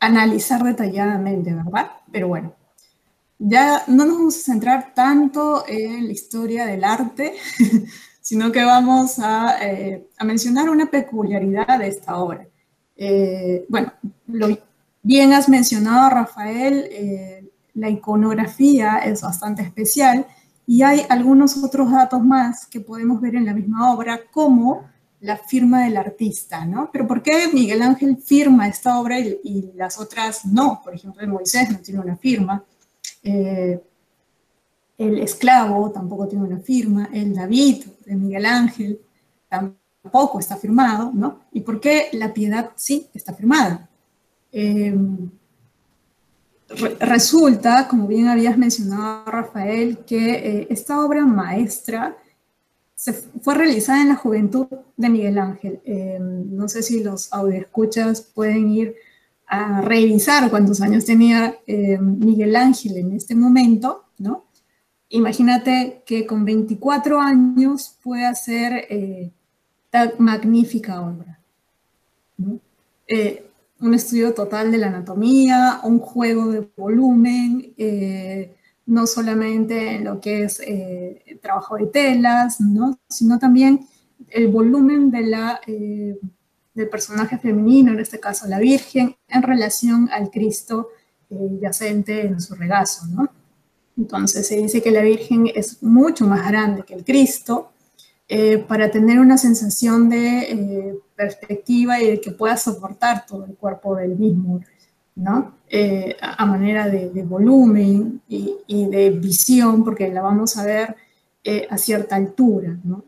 analizar 0.00 0.62
detalladamente, 0.62 1.54
¿verdad? 1.54 1.92
Pero 2.10 2.28
bueno, 2.28 2.54
ya 3.38 3.84
no 3.86 4.04
nos 4.04 4.16
vamos 4.16 4.36
a 4.36 4.52
centrar 4.52 4.94
tanto 4.94 5.64
en 5.68 6.06
la 6.06 6.12
historia 6.12 6.66
del 6.66 6.82
arte, 6.82 7.34
sino 8.20 8.50
que 8.50 8.64
vamos 8.64 9.18
a, 9.18 9.58
eh, 9.62 10.08
a, 10.18 10.24
mencionar 10.24 10.70
una 10.70 10.86
peculiaridad 10.86 11.78
de 11.78 11.88
esta 11.88 12.16
obra. 12.16 12.46
bueno, 13.68 13.92
lo, 14.28 14.58
bien 15.02 15.32
has 15.32 15.48
mencionado, 15.48 16.08
Rafael, 16.10 17.50
la 17.74 17.90
iconografía 17.90 18.98
es 18.98 19.20
bastante 19.20 19.62
especial 19.62 20.26
y 20.66 20.82
hay 20.82 21.02
algunos 21.08 21.62
otros 21.62 21.90
datos 21.90 22.22
más 22.22 22.66
que 22.66 22.80
podemos 22.80 23.20
ver 23.20 23.36
en 23.36 23.44
la 23.44 23.54
misma 23.54 23.92
obra, 23.92 24.20
como 24.30 24.84
la 25.20 25.36
firma 25.36 25.84
del 25.84 25.96
artista, 25.96 26.64
¿no? 26.66 26.90
Pero 26.92 27.06
¿por 27.06 27.22
qué 27.22 27.48
Miguel 27.52 27.82
Ángel 27.82 28.18
firma 28.18 28.68
esta 28.68 28.98
obra 28.98 29.18
y, 29.18 29.72
las 29.74 29.98
otras 29.98 30.44
no? 30.44 30.80
Por 30.84 30.94
ejemplo, 30.94 31.22
el 31.22 31.28
Moisés 31.28 31.70
no 31.70 31.78
tiene 31.78 32.00
una 32.00 32.16
firma, 32.16 32.62
eh, 33.22 33.82
el 34.98 35.18
esclavo 35.18 35.90
tampoco 35.90 36.28
tiene 36.28 36.44
una 36.44 36.58
firma, 36.58 37.08
el 37.12 37.34
David 37.34 37.84
de 38.04 38.14
Miguel 38.14 38.46
Ángel 38.46 39.00
tampoco 39.48 40.38
está 40.38 40.56
firmado, 40.56 41.10
¿no? 41.12 41.40
¿Y 41.52 41.60
por 41.60 41.80
qué 41.80 42.08
la 42.12 42.32
piedad 42.32 42.72
sí 42.76 43.08
está 43.14 43.32
firmada? 43.34 43.88
Eh, 44.52 44.94
resulta, 47.00 47.88
como 47.88 48.06
bien 48.06 48.28
habías 48.28 48.58
mencionado, 48.58 49.24
Rafael, 49.30 49.98
que 50.06 50.32
eh, 50.34 50.66
esta 50.70 51.04
obra 51.04 51.24
maestra 51.24 52.16
fue 53.42 53.54
realizada 53.54 54.02
en 54.02 54.08
la 54.08 54.16
juventud 54.16 54.66
de 54.96 55.08
Miguel 55.08 55.38
Ángel. 55.38 55.80
Eh, 55.84 56.18
no 56.20 56.68
sé 56.68 56.82
si 56.82 57.02
los 57.02 57.32
audioescuchas 57.32 58.22
pueden 58.22 58.68
ir 58.70 58.94
a 59.46 59.82
revisar 59.82 60.48
cuántos 60.50 60.80
años 60.80 61.04
tenía 61.04 61.56
eh, 61.66 61.98
Miguel 61.98 62.56
Ángel 62.56 62.96
en 62.96 63.12
este 63.12 63.34
momento, 63.34 64.04
¿no? 64.18 64.44
Imagínate 65.10 66.02
que 66.06 66.26
con 66.26 66.44
24 66.44 67.20
años 67.20 67.98
puede 68.02 68.24
hacer 68.24 68.86
esta 68.88 70.12
magnífica 70.18 71.00
obra. 71.02 71.38
¿no? 72.38 72.58
Un 73.84 73.92
estudio 73.92 74.32
total 74.32 74.72
de 74.72 74.78
la 74.78 74.86
anatomía, 74.86 75.80
un 75.82 75.98
juego 75.98 76.50
de 76.50 76.66
volumen, 76.74 77.74
eh, 77.76 78.56
no 78.86 79.06
solamente 79.06 79.96
en 79.96 80.04
lo 80.04 80.20
que 80.20 80.44
es 80.44 80.60
eh, 80.60 81.38
trabajo 81.42 81.76
de 81.76 81.86
telas, 81.86 82.60
¿no? 82.62 82.98
sino 83.10 83.38
también 83.38 83.86
el 84.30 84.48
volumen 84.48 85.10
de 85.10 85.26
la, 85.26 85.60
eh, 85.66 86.18
del 86.72 86.88
personaje 86.88 87.36
femenino, 87.36 87.92
en 87.92 88.00
este 88.00 88.18
caso 88.18 88.48
la 88.48 88.58
Virgen, 88.58 89.16
en 89.28 89.42
relación 89.42 90.08
al 90.10 90.30
Cristo 90.30 90.88
yacente 91.60 92.26
en 92.26 92.40
su 92.40 92.54
regazo. 92.54 93.06
¿no? 93.08 93.28
Entonces 93.98 94.46
se 94.46 94.56
dice 94.56 94.82
que 94.82 94.92
la 94.92 95.02
Virgen 95.02 95.50
es 95.54 95.82
mucho 95.82 96.26
más 96.26 96.48
grande 96.48 96.84
que 96.84 96.94
el 96.94 97.04
Cristo, 97.04 97.72
eh, 98.26 98.56
para 98.56 98.90
tener 98.90 99.20
una 99.20 99.36
sensación 99.36 100.08
de 100.08 100.38
eh, 100.38 100.98
perspectiva 101.14 102.00
y 102.00 102.12
de 102.12 102.20
que 102.22 102.30
pueda 102.30 102.56
soportar 102.56 103.26
todo 103.26 103.44
el 103.44 103.54
cuerpo 103.54 103.96
del 103.96 104.16
mismo, 104.16 104.62
¿no? 105.14 105.56
Eh, 105.68 106.16
a, 106.22 106.46
manera 106.46 106.88
de, 106.88 107.22
volumen 107.22 108.22
y, 108.26 108.86
de 108.86 109.10
visión, 109.10 109.84
porque 109.84 110.08
la 110.08 110.22
vamos 110.22 110.56
a 110.56 110.64
ver 110.64 110.96
a 111.68 111.76
cierta 111.76 112.16
altura, 112.16 112.78
¿no? 112.82 113.04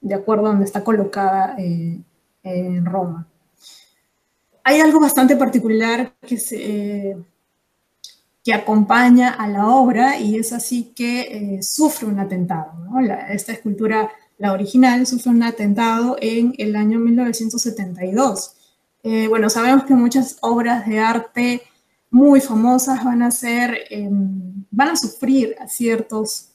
De 0.00 0.14
acuerdo 0.14 0.46
a 0.46 0.50
donde 0.50 0.64
está 0.64 0.82
colocada 0.82 1.56
en 1.58 2.84
Roma. 2.86 3.26
Hay 4.64 4.80
algo 4.80 5.00
bastante 5.00 5.36
particular 5.36 6.14
que, 6.22 6.38
se, 6.38 7.16
que 8.42 8.54
acompaña 8.54 9.30
a 9.30 9.48
la 9.48 9.66
obra 9.68 10.18
y 10.18 10.36
es 10.36 10.54
así 10.54 10.94
que 10.96 11.58
sufre 11.60 12.08
un 12.08 12.18
atentado. 12.18 12.72
¿no? 12.78 13.00
esta 13.28 13.52
escultura 13.52 14.10
la 14.38 14.52
original 14.52 15.06
sufrió 15.06 15.32
un 15.32 15.42
atentado 15.42 16.16
en 16.20 16.54
el 16.58 16.76
año 16.76 16.98
1972. 16.98 18.52
Eh, 19.02 19.28
bueno, 19.28 19.48
sabemos 19.48 19.84
que 19.84 19.94
muchas 19.94 20.36
obras 20.40 20.86
de 20.86 20.98
arte 20.98 21.62
muy 22.10 22.40
famosas 22.40 23.04
van 23.04 23.22
a 23.22 23.30
ser, 23.30 23.78
em, 23.90 24.64
van 24.70 24.88
a 24.88 24.96
sufrir 24.96 25.56
ciertos 25.68 26.50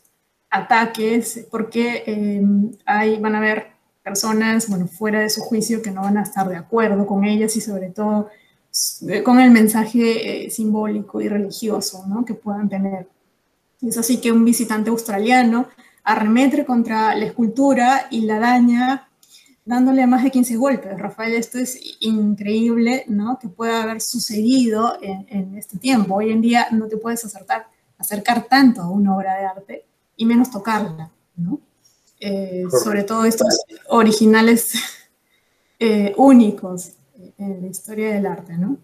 ataques 0.50 1.48
porque 1.50 2.04
em, 2.06 2.72
hay, 2.86 3.20
van 3.20 3.36
a 3.36 3.38
haber 3.40 3.68
personas, 4.04 4.68
bueno, 4.68 4.88
fuera 4.88 5.20
de 5.22 5.30
su 5.30 5.42
juicio 5.42 5.82
que 5.82 5.92
no 5.92 6.02
van 6.02 6.18
a 6.18 6.24
estar 6.24 6.48
de 6.50 6.58
acuerdo 6.58 7.06
con 7.06 7.24
ellas 7.26 7.56
y 7.56 7.62
sobre 7.62 7.90
todo 7.90 8.30
eh, 9.08 9.24
con 9.24 9.40
el 9.40 9.52
mensaje 9.52 10.46
eh, 10.46 10.50
simbólico 10.50 11.22
y 11.22 11.28
religioso 11.30 12.06
¿no? 12.08 12.26
que 12.26 12.34
puedan 12.34 12.70
tener. 12.70 13.08
Es 13.82 13.98
así 13.98 14.20
que 14.22 14.32
un 14.32 14.46
visitante 14.46 14.90
australiano 14.90 15.68
arremete 16.04 16.66
contra 16.66 17.16
la 17.16 17.26
escultura 17.26 18.08
y 18.10 18.22
la 18.22 18.40
daña 18.40 19.08
dándole 19.66 20.06
más 20.08 20.24
de 20.24 20.32
15 20.32 20.58
golpes. 20.58 21.00
Rafael, 21.00 21.34
esto 21.34 21.60
es 21.60 21.80
increíble, 22.00 23.06
¿no? 23.08 23.38
Que 23.40 23.48
pueda 23.48 23.84
haber 23.84 24.02
sucedido 24.02 24.98
en, 25.02 25.58
este 25.58 25.78
tiempo. 25.78 26.16
Hoy 26.16 26.32
en 26.32 26.42
día 26.42 26.68
no 26.72 26.88
te 26.88 26.98
puedes 26.98 27.24
acercar, 27.24 27.68
acercar 27.98 28.44
tanto 28.46 28.82
a 28.82 28.90
una 28.90 29.16
obra 29.16 29.36
de 29.36 29.46
arte 29.46 29.86
y 30.18 30.26
menos 30.26 30.52
tocarla, 30.52 31.12
¿no? 31.36 31.60
Eh, 32.20 32.66
sobre 32.84 33.04
todo 33.04 33.26
estos 33.26 33.62
originales 33.90 34.74
eh, 35.80 36.14
únicos 36.18 36.92
en 37.38 37.62
la 37.62 37.68
historia 37.68 38.14
del 38.14 38.26
arte, 38.26 38.58
¿no? 38.58 38.78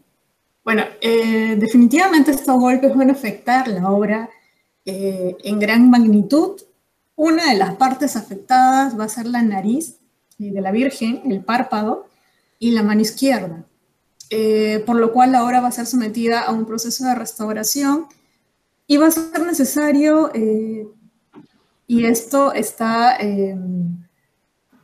Bueno, 0.63 0.83
eh, 1.01 1.55
definitivamente 1.57 2.31
estos 2.31 2.59
golpes 2.59 2.95
van 2.95 3.09
a 3.09 3.13
afectar 3.13 3.67
la 3.67 3.89
obra 3.89 4.29
en 4.89 5.59
gran 5.59 5.89
magnitud 5.89 6.61
una 7.17 7.51
de 7.51 7.57
las 7.57 7.75
partes 7.75 8.15
afectadas 8.15 8.97
va 8.97 9.03
a 9.05 9.09
ser 9.09 9.25
la 9.25 9.41
nariz 9.41 9.97
eh, 10.39 10.51
de 10.51 10.61
la 10.61 10.71
Virgen, 10.71 11.23
el 11.25 11.43
párpado 11.43 12.07
y 12.59 12.71
la 12.71 12.83
mano 12.83 13.01
izquierda, 13.01 13.65
eh, 14.29 14.83
por 14.85 14.95
lo 14.97 15.11
cual 15.11 15.35
ahora 15.35 15.59
va 15.59 15.67
a 15.67 15.71
ser 15.71 15.87
sometida 15.87 16.41
a 16.41 16.51
un 16.51 16.65
proceso 16.65 17.05
de 17.05 17.15
restauración 17.15 18.05
y 18.85 18.97
va 18.97 19.07
a 19.07 19.11
ser 19.11 19.41
necesario 19.45 20.31
eh, 20.33 20.87
Y 21.87 22.05
esto 22.05 22.53
está, 22.53 23.17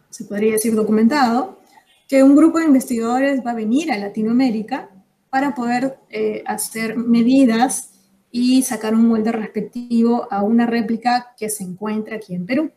se 0.10 0.24
podría 0.24 0.54
decir, 0.54 0.74
documentado, 0.74 1.60
que 2.08 2.24
un 2.24 2.36
grupo 2.36 2.60
de 2.60 2.66
investigadores 2.66 3.42
va 3.46 3.52
a 3.52 3.56
venir 3.56 3.92
a 3.92 3.98
Latinoamérica 3.98 4.90
para 5.30 5.54
poder 5.54 6.00
hacer 6.46 6.96
medidas 6.96 7.93
y 8.36 8.64
sacar 8.64 8.96
un 8.96 9.08
molde 9.08 9.32
respectivo 9.32 10.28
a 10.32 10.42
una 10.42 10.66
réplica 10.66 11.36
que 11.38 11.50
se 11.50 11.64
encuentra 11.64 12.16
aquí 12.16 12.34
en 12.34 12.48
Perú. 12.48 12.72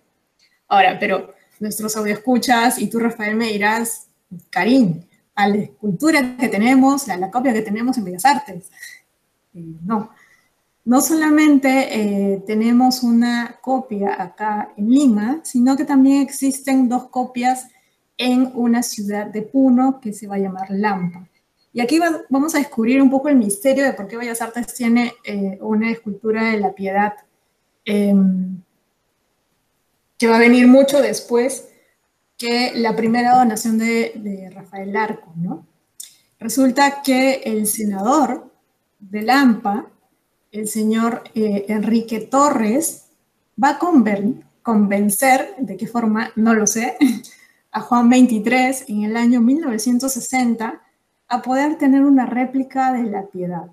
Ahora, 0.69 0.99
pero 1.01 1.33
nuestros 1.61 1.97
escuchas 1.97 2.79
y 2.79 2.91
tú, 2.91 2.99
Rafael, 2.99 3.35
me 3.37 3.49
dirás, 3.49 4.09
Karim, 4.51 5.03
a 5.35 5.49
la 5.49 5.57
escultura 5.57 6.37
que 6.37 6.49
tenemos, 6.49 7.09
a 7.09 7.17
la 7.17 7.31
copia 7.31 7.55
que 7.55 7.63
tenemos 7.63 7.97
en 7.97 8.05
Bellas 8.05 8.27
Artes. 8.27 8.71
Eh, 9.55 9.65
no, 9.83 10.11
no 10.85 11.01
solamente 11.01 12.35
eh, 12.35 12.43
tenemos 12.47 13.03
una 13.03 13.57
copia 13.63 14.23
acá 14.23 14.75
en 14.77 14.91
Lima, 14.91 15.41
sino 15.43 15.75
que 15.75 15.87
también 15.87 16.21
existen 16.21 16.87
dos 16.87 17.09
copias 17.09 17.69
en 18.19 18.51
una 18.55 18.83
ciudad 18.83 19.25
de 19.25 19.41
Puno 19.41 20.01
que 20.03 20.13
se 20.13 20.27
va 20.27 20.35
a 20.35 20.41
llamar 20.41 20.67
Lampa. 20.69 21.27
Y 21.76 21.83
aquí 21.83 22.00
vamos 22.30 22.54
a 22.54 22.59
descubrir 22.59 23.02
un 23.02 23.11
poco 23.11 23.28
el 23.28 23.37
misterio 23.37 23.85
de 23.85 23.92
por 23.92 24.09
qué 24.09 24.16
Bellas 24.16 24.40
Artes 24.40 24.73
tiene 24.73 25.12
eh, 25.25 25.59
una 25.61 25.90
escultura 25.90 26.45
de 26.45 26.59
la 26.59 26.75
piedad 26.75 27.12
em, 27.85 28.62
que 30.16 30.26
va 30.26 30.37
a 30.37 30.38
venir 30.38 30.66
mucho 30.68 31.02
después 31.02 31.68
que 32.38 32.73
la 32.76 32.97
primera 32.97 33.37
donación 33.37 33.76
de, 33.76 34.50
Rafael 34.54 34.97
Arco, 34.97 35.35
¿no? 35.37 35.66
Resulta 36.40 37.02
que 37.02 37.42
el 37.45 37.66
senador 37.66 38.50
de 38.99 39.21
Lampa, 39.21 39.90
el 40.52 40.68
señor 40.68 41.25
eh, 41.35 41.66
Enrique 41.68 42.21
Torres, 42.21 43.11
va 43.62 43.73
a 43.73 43.78
convencer, 44.62 45.56
de 45.59 45.76
qué 45.76 45.87
forma, 45.87 46.33
no 46.37 46.54
lo 46.54 46.66
sé, 46.66 46.97
a 47.71 47.83
Juan 47.83 48.09
23 48.09 48.87
en 48.88 49.04
el 49.04 49.18
año 49.18 49.42
1960 49.42 50.85
a 51.28 51.42
poder 51.42 51.76
tener 51.76 52.02
una 52.02 52.26
réplica 52.26 52.92
de 52.92 53.04
la 53.04 53.26
piedad. 53.26 53.71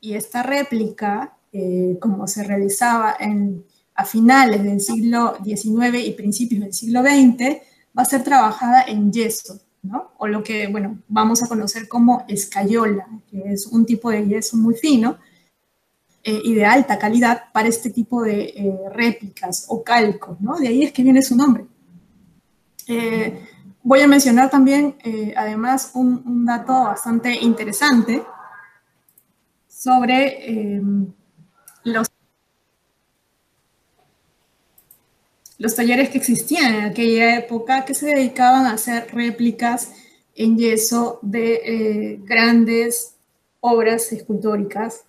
Y 0.00 0.14
esta 0.14 0.42
réplica, 0.42 1.36
eh, 1.52 1.98
como 2.00 2.26
se 2.26 2.44
realizaba 2.44 3.16
en, 3.18 3.64
a 3.94 4.04
finales 4.04 4.62
del 4.62 4.80
siglo 4.80 5.36
XIX 5.42 6.04
y 6.04 6.12
principios 6.12 6.60
del 6.62 6.74
siglo 6.74 7.02
XX, 7.02 7.58
va 7.96 8.02
a 8.02 8.04
ser 8.04 8.22
trabajada 8.22 8.82
en 8.82 9.12
yeso, 9.12 9.60
¿no? 9.82 10.12
O 10.18 10.26
lo 10.26 10.42
que, 10.42 10.66
bueno, 10.68 10.98
vamos 11.08 11.42
a 11.42 11.48
conocer 11.48 11.88
como 11.88 12.24
escayola, 12.28 13.06
que 13.30 13.52
es 13.52 13.66
un 13.66 13.86
tipo 13.86 14.10
de 14.10 14.26
yeso 14.26 14.56
muy 14.56 14.74
fino 14.74 15.18
eh, 16.22 16.40
y 16.44 16.54
de 16.54 16.64
alta 16.64 16.98
calidad 16.98 17.44
para 17.52 17.68
este 17.68 17.90
tipo 17.90 18.22
de 18.22 18.44
eh, 18.56 18.78
réplicas 18.92 19.66
o 19.68 19.82
calcos, 19.82 20.40
¿no? 20.40 20.56
De 20.56 20.68
ahí 20.68 20.84
es 20.84 20.92
que 20.92 21.02
viene 21.02 21.22
su 21.22 21.36
nombre. 21.36 21.66
Voy 23.86 24.00
a 24.00 24.06
mencionar 24.06 24.48
también, 24.48 24.96
eh, 25.04 25.34
además, 25.36 25.90
un, 25.92 26.46
dato 26.46 26.72
bastante 26.84 27.34
interesante 27.34 28.24
sobre 29.68 30.48
em, 30.48 31.12
los, 31.84 32.08
talleres 35.76 36.08
que 36.08 36.16
existían 36.16 36.76
en 36.76 36.84
aquella 36.86 37.36
época 37.36 37.84
que 37.84 37.92
se 37.92 38.06
dedicaban 38.06 38.64
a 38.64 38.72
hacer 38.72 39.14
réplicas 39.14 39.92
en 40.34 40.56
yeso 40.56 41.18
de 41.20 41.54
eh, 41.54 42.20
grandes 42.24 43.16
obras 43.60 44.10
escultóricas 44.12 45.04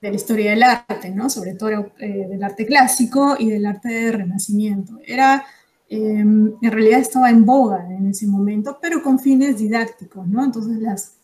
de 0.00 0.10
la 0.10 0.16
historia 0.16 0.50
del 0.50 0.64
arte, 0.64 1.10
¿no? 1.10 1.30
sobre 1.30 1.54
todo 1.54 1.92
eh, 2.00 2.26
del 2.28 2.42
arte 2.42 2.66
clásico 2.66 3.36
y 3.38 3.50
del 3.50 3.66
arte 3.66 3.88
del 3.88 4.14
Renacimiento. 4.14 4.98
Era 5.04 5.46
Em, 5.88 6.54
en 6.60 6.72
realidad 6.72 7.00
estaba 7.00 7.30
en 7.30 7.46
boga 7.46 7.86
en 7.88 8.08
ese 8.08 8.26
momento, 8.26 8.78
pero 8.82 9.02
con 9.02 9.20
fines 9.20 9.58
didácticos, 9.58 10.26
¿no? 10.26 10.44
Entonces 10.44 10.78
las 10.78 11.14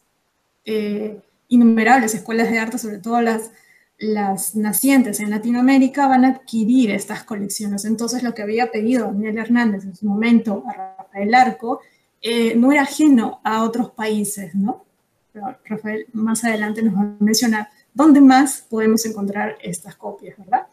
eh, 0.64 1.20
innumerables 1.48 2.14
escuelas 2.14 2.48
de 2.50 2.60
arte, 2.60 2.78
sobre 2.78 2.98
todo 2.98 3.20
las, 3.20 3.50
las 3.98 4.54
nacientes 4.54 5.18
en 5.18 5.30
Latinoamérica, 5.30 6.06
van 6.06 6.24
a 6.24 6.28
adquirir 6.28 6.92
estas 6.92 7.24
colecciones. 7.24 7.84
Entonces 7.84 8.22
lo 8.22 8.34
que 8.34 8.42
había 8.42 8.70
pedido 8.70 9.06
Daniel 9.06 9.38
Hernández 9.38 9.84
en 9.84 9.96
su 9.96 10.06
momento 10.06 10.64
a 10.68 10.96
Rafael 11.02 11.34
Arco 11.34 11.80
eh, 12.20 12.54
no 12.54 12.70
era 12.70 12.82
ajeno 12.82 13.40
a 13.42 13.64
otros 13.64 13.90
países, 13.90 14.54
¿no? 14.54 14.84
Pero 15.32 15.58
Rafael 15.64 16.06
más 16.12 16.44
adelante 16.44 16.82
nos 16.82 16.94
va 16.94 17.00
a 17.00 17.16
mencionar 17.18 17.68
dónde 17.92 18.20
más 18.20 18.64
podemos 18.70 19.04
encontrar 19.06 19.56
estas 19.60 19.96
copias, 19.96 20.38
¿verdad? 20.38 20.66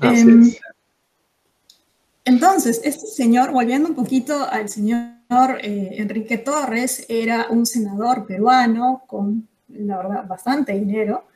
Em, 0.00 0.50
entonces, 2.24 2.80
este 2.84 3.06
señor, 3.06 3.50
volviendo 3.50 3.88
un 3.88 3.94
poquito 3.94 4.48
al 4.48 4.68
señor 4.68 5.58
eh, 5.62 5.96
Enrique 5.98 6.38
Torres, 6.38 7.04
era 7.08 7.46
un 7.50 7.66
senador 7.66 8.26
peruano 8.26 9.02
con, 9.06 9.48
la 9.68 9.96
verdad, 9.96 10.26
bastante 10.26 10.72
dinero. 10.72 11.26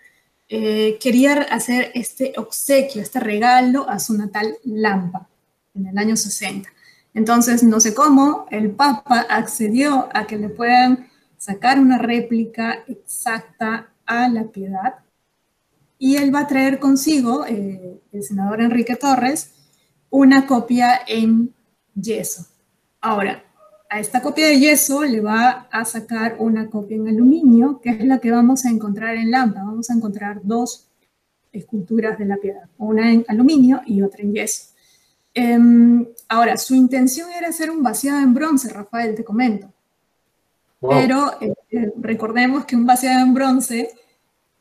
Eh, 0.48 0.96
quería 1.00 1.42
hacer 1.50 1.90
este 1.94 2.34
obsequio, 2.36 3.02
este 3.02 3.18
regalo 3.18 3.88
a 3.88 3.98
su 3.98 4.16
natal 4.16 4.56
Lampa 4.64 5.28
en 5.74 5.86
el 5.88 5.98
año 5.98 6.16
60. 6.16 6.68
Entonces, 7.14 7.64
no 7.64 7.80
sé 7.80 7.94
cómo, 7.94 8.46
el 8.50 8.70
Papa 8.70 9.26
accedió 9.28 10.08
a 10.12 10.26
que 10.26 10.36
le 10.36 10.50
puedan 10.50 11.08
sacar 11.36 11.80
una 11.80 11.98
réplica 11.98 12.84
exacta 12.86 13.88
a 14.04 14.28
la 14.28 14.44
piedad 14.44 14.94
y 15.98 16.16
él 16.16 16.34
va 16.34 16.40
a 16.40 16.46
traer 16.46 16.78
consigo, 16.78 17.46
eh, 17.46 18.00
el 18.12 18.22
senador 18.22 18.60
Enrique 18.60 18.96
Torres, 18.96 19.50
una 20.10 20.46
copia 20.46 21.00
en 21.06 21.52
yeso. 21.94 22.46
Ahora, 23.00 23.44
a 23.88 24.00
esta 24.00 24.20
copia 24.20 24.48
de 24.48 24.58
yeso 24.58 25.04
le 25.04 25.20
va 25.20 25.68
a 25.70 25.84
sacar 25.84 26.36
una 26.38 26.68
copia 26.68 26.96
en 26.96 27.08
aluminio, 27.08 27.80
que 27.80 27.90
es 27.90 28.04
la 28.04 28.18
que 28.18 28.30
vamos 28.30 28.64
a 28.64 28.70
encontrar 28.70 29.16
en 29.16 29.30
Lampa. 29.30 29.62
Vamos 29.62 29.90
a 29.90 29.94
encontrar 29.94 30.40
dos 30.42 30.88
esculturas 31.52 32.18
de 32.18 32.26
la 32.26 32.36
piedad, 32.36 32.68
una 32.78 33.10
en 33.10 33.24
aluminio 33.28 33.80
y 33.86 34.02
otra 34.02 34.22
en 34.22 34.34
yeso. 34.34 34.74
Em, 35.32 36.06
ahora, 36.28 36.56
su 36.56 36.74
intención 36.74 37.30
era 37.30 37.48
hacer 37.48 37.70
un 37.70 37.82
vaciado 37.82 38.20
en 38.20 38.34
bronce, 38.34 38.72
Rafael, 38.72 39.14
te 39.14 39.24
comento. 39.24 39.72
Pero 40.80 41.40
eh, 41.40 41.54
eh, 41.70 41.92
recordemos 41.98 42.64
que 42.64 42.76
un 42.76 42.86
vaciado 42.86 43.24
en 43.24 43.34
bronce 43.34 43.90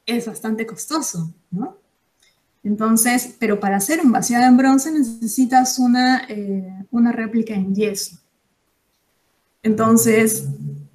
es 0.05 0.25
bastante 0.25 0.65
costoso, 0.65 1.34
¿no? 1.51 1.77
Entonces, 2.65 3.36
pero 3.39 3.60
para 3.60 3.78
hacer 3.78 4.01
un 4.01 4.12
vaciado 4.12 4.43
en 4.45 4.58
bronce 4.58 4.91
necesitas 4.91 5.78
una, 5.78 6.25
eh, 6.28 6.84
una 6.89 7.12
réplica 7.12 7.54
en 7.54 7.75
yeso. 7.75 8.17
Entonces, 9.62 10.45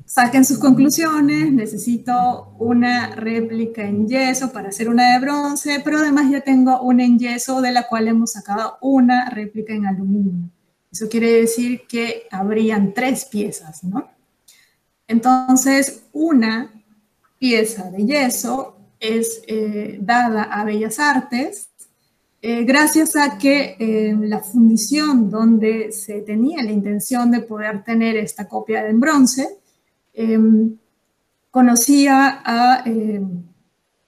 saquen 0.04 0.44
sus 0.44 0.58
conclusiones, 0.58 1.52
necesito 1.52 2.56
una 2.58 3.14
réplica 3.14 3.82
en 3.82 4.08
yeso 4.08 4.50
para 4.50 4.70
hacer 4.70 4.88
una 4.88 5.12
de 5.12 5.20
bronce, 5.20 5.80
pero 5.84 5.98
además 5.98 6.28
ya 6.28 6.40
tengo 6.40 6.82
una 6.82 7.04
en 7.04 7.20
yeso 7.20 7.60
de 7.60 7.70
la 7.70 7.86
cual 7.86 8.08
hemos 8.08 8.32
sacado 8.32 8.76
una 8.80 9.30
réplica 9.30 9.72
en 9.72 9.86
aluminio. 9.86 10.50
Eso 10.90 11.08
quiere 11.08 11.30
decir 11.34 11.82
que 11.88 12.24
habrían 12.32 12.92
tres 12.94 13.26
piezas, 13.26 13.84
¿no? 13.84 14.10
Entonces, 15.06 16.02
una 16.12 16.72
pieza 17.38 17.92
de 17.92 18.04
yeso 18.06 18.79
es 19.00 19.42
eh, 19.46 19.98
dada 20.00 20.44
a 20.44 20.64
Bellas 20.64 20.98
Artes 20.98 21.70
eh, 22.42 22.64
gracias 22.64 23.16
a 23.16 23.36
que 23.36 23.76
eh, 23.78 24.16
la 24.18 24.40
fundición 24.40 25.30
donde 25.30 25.92
se 25.92 26.22
tenía 26.22 26.62
la 26.62 26.70
intención 26.70 27.30
de 27.30 27.40
poder 27.40 27.84
tener 27.84 28.16
esta 28.16 28.48
copia 28.48 28.86
en 28.86 29.00
bronce, 29.00 29.58
conocía 31.50 32.42
a, 32.44 32.84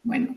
bueno, 0.02 0.36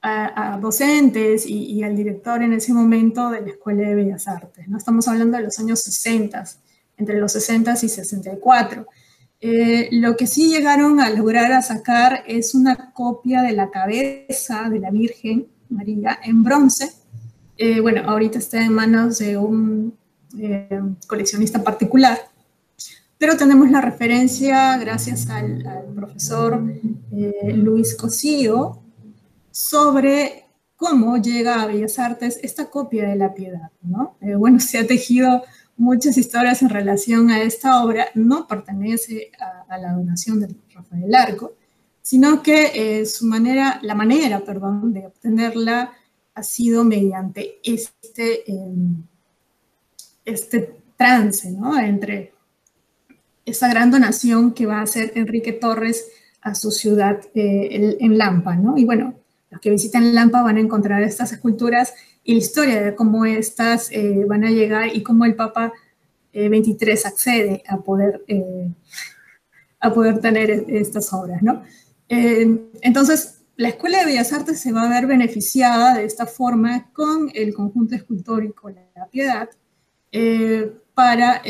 a, 0.00 0.58
docentes 0.60 1.44
y, 1.46 1.82
al 1.82 1.96
director 1.96 2.42
en 2.42 2.52
ese 2.52 2.72
momento 2.72 3.30
de 3.30 3.40
la 3.40 3.48
Escuela 3.48 3.88
de 3.88 3.94
Bellas 3.94 4.28
Artes. 4.28 4.68
¿no? 4.68 4.78
Estamos 4.78 5.08
hablando 5.08 5.36
de 5.38 5.44
los 5.44 5.58
años 5.58 5.80
60, 5.80 6.44
entre 6.96 7.18
los 7.18 7.32
60 7.32 7.72
y 7.72 7.88
64. 7.88 8.86
Eh, 9.40 9.88
lo 9.92 10.16
que 10.16 10.26
sí 10.26 10.48
llegaron 10.48 11.00
a 11.00 11.10
lograr 11.10 11.52
a 11.52 11.62
sacar 11.62 12.24
es 12.26 12.54
una 12.54 12.92
copia 12.92 13.42
de 13.42 13.52
la 13.52 13.70
cabeza 13.70 14.68
de 14.68 14.80
la 14.80 14.90
Virgen 14.90 15.46
María 15.68 16.18
en 16.24 16.42
bronce. 16.42 16.92
Eh, 17.56 17.80
bueno, 17.80 18.02
ahorita 18.04 18.38
está 18.38 18.64
en 18.64 18.72
manos 18.72 19.18
de 19.18 19.36
un 19.36 19.96
eh, 20.38 20.80
coleccionista 21.06 21.62
particular, 21.62 22.18
pero 23.16 23.36
tenemos 23.36 23.70
la 23.70 23.80
referencia 23.80 24.76
gracias 24.76 25.28
al, 25.30 25.64
profesor 25.94 26.62
Luis 27.54 27.96
Cosío 27.96 28.82
sobre 29.50 30.46
cómo 30.76 31.16
llega 31.16 31.62
a 31.62 31.66
Bellas 31.66 31.98
Artes 31.98 32.38
esta 32.42 32.70
copia 32.70 33.08
de 33.08 33.16
la 33.16 33.34
piedad, 33.34 33.70
¿no? 33.82 34.16
bueno, 34.36 34.58
se 34.60 34.78
ha 34.78 34.86
tejido 34.86 35.42
muchas 35.78 36.18
historias 36.18 36.60
en 36.60 36.68
relación 36.68 37.30
a 37.30 37.40
esta 37.40 37.82
obra 37.82 38.08
no 38.14 38.46
pertenece 38.46 39.30
a, 39.68 39.78
la 39.78 39.92
donación 39.92 40.40
de 40.40 40.54
Rafael 40.74 41.14
Arco, 41.14 41.54
sino 42.02 42.42
que 42.42 43.00
eh, 43.00 43.06
su 43.06 43.26
manera, 43.26 43.78
la 43.82 43.94
manera 43.94 44.40
perdón, 44.40 44.92
de 44.92 45.06
obtenerla 45.06 45.92
ha 46.34 46.42
sido 46.42 46.84
mediante 46.84 47.60
este, 47.62 48.50
em, 48.50 49.02
este 50.24 50.76
trance, 50.96 51.50
¿no? 51.50 51.78
Entre 51.78 52.32
esa 53.44 53.68
gran 53.68 53.90
donación 53.90 54.52
que 54.52 54.66
va 54.66 54.78
a 54.78 54.82
hacer 54.82 55.12
Enrique 55.14 55.52
Torres 55.52 56.06
a 56.40 56.54
su 56.54 56.70
ciudad 56.70 57.20
eh, 57.34 57.96
en 58.00 58.18
Lampa, 58.18 58.56
¿no? 58.56 58.76
Y 58.76 58.84
bueno, 58.84 59.14
los 59.50 59.60
que 59.60 59.70
visitan 59.70 60.14
Lampa 60.14 60.42
van 60.42 60.56
a 60.56 60.60
encontrar 60.60 61.02
estas 61.02 61.32
esculturas 61.32 61.94
y 62.28 62.34
la 62.34 62.38
historia 62.40 62.82
de 62.82 62.94
cómo 62.94 63.24
estas 63.24 63.90
eh, 63.90 64.26
van 64.28 64.44
a 64.44 64.50
llegar 64.50 64.94
y 64.94 65.02
cómo 65.02 65.24
el 65.24 65.34
Papa 65.34 65.72
23 66.34 67.02
eh, 67.02 67.08
accede 67.08 67.62
a 67.66 67.78
poder, 67.78 68.22
a 69.80 69.94
poder 69.94 70.20
tener 70.20 70.50
estas 70.68 71.10
obras, 71.14 71.42
¿no? 71.42 71.62
entonces, 72.10 73.40
la 73.56 73.68
Escuela 73.68 74.00
de 74.00 74.06
Bellas 74.06 74.32
Artes 74.34 74.60
se 74.60 74.72
va 74.72 74.82
a 74.82 74.90
ver 74.90 75.06
beneficiada 75.06 75.96
de 75.96 76.04
esta 76.04 76.26
forma 76.26 76.90
con 76.92 77.30
el 77.34 77.54
conjunto 77.54 77.94
escultórico 77.94 78.70
La 78.70 79.06
Piedad 79.06 79.48
para 80.94 81.42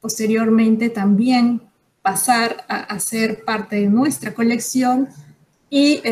posteriormente 0.00 0.90
también 0.90 1.62
pasar 2.02 2.64
a, 2.68 2.98
ser 2.98 3.44
parte 3.44 3.76
de 3.76 3.86
nuestra 3.88 4.34
colección 4.34 5.08
y 5.70 6.02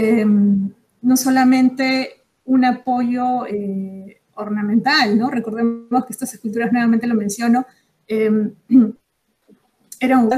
no 1.03 1.17
solamente 1.17 2.22
un 2.45 2.65
apoyo 2.65 3.47
eh, 3.47 4.23
ornamental, 4.35 5.19
¿no? 5.19 5.31
Recordemos 5.31 6.05
que 6.05 6.13
estas 6.13 6.35
esculturas, 6.35 6.73
nuevamente 6.73 7.07
lo 7.07 7.15
menciono, 7.15 7.67
eh, 8.07 8.53
eran 10.01 10.29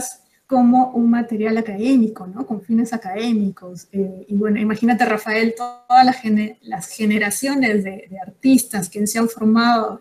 como 0.47 0.91
un 0.91 1.11
material 1.11 1.57
académico, 1.57 2.27
¿no? 2.27 2.47
Con 2.47 2.61
fines 2.61 2.93
académicos. 2.93 3.89
Eh, 3.93 4.27
y 4.29 4.37
bueno, 4.37 4.61
imagínate, 4.61 5.05
Rafael, 5.05 5.55
todas 5.57 6.05
las, 6.05 6.89
generaciones 6.89 7.85
de, 7.85 8.09
artistas 8.25 8.89
que 8.89 9.07
se 9.07 9.19
han 9.19 9.29
formado 9.29 10.01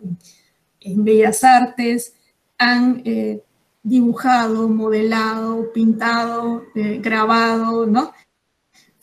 en 0.80 1.04
Bellas 1.04 1.42
Artes 1.44 2.14
han 2.58 3.02
eh, 3.04 3.42
dibujado, 3.82 4.68
modelado, 4.68 5.72
pintado, 5.72 6.64
grabado, 6.74 7.86
¿no? 7.86 8.12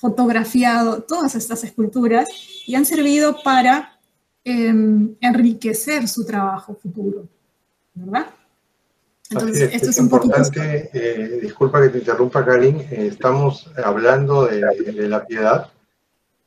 Fotografiado 0.02 1.04
todas 1.04 1.36
estas 1.36 1.64
esculturas 1.64 2.28
y 2.66 2.74
han 2.74 2.86
servido 2.86 3.38
para 3.44 4.00
em, 4.44 5.16
enriquecer 5.22 6.08
su 6.08 6.26
trabajo 6.26 6.74
futuro, 6.74 7.28
¿verdad? 7.94 8.26
Entonces, 9.30 9.70
esto 9.72 9.92
es, 9.92 9.98
importante, 10.00 10.90
eh, 10.92 11.40
disculpa 11.40 11.82
que 11.82 11.90
te 11.90 12.00
interrumpa, 12.00 12.44
Karin, 12.44 12.82
eh, 12.82 13.10
estamos 13.12 13.72
hablando 13.78 14.48
de, 14.48 14.60
de, 14.92 15.08
la 15.08 15.26
piedad, 15.26 15.70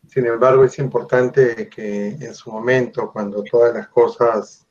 sin 0.07 0.27
embargo 0.27 0.64
es 0.64 0.79
importante 0.79 1.69
que 1.69 2.09
en 2.09 2.35
su 2.35 2.51
momento, 2.51 3.11
cuando 3.12 3.43
todas 3.45 3.73
las 3.73 3.88
cosas 3.88 4.67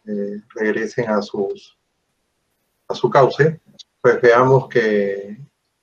regresen 0.54 1.10
a 1.10 1.22
sus 1.22 1.78
a 2.90 2.94
su 2.94 3.10
cauce, 3.10 3.62
pues 4.02 4.22
veamos 4.22 4.68
que 4.68 5.38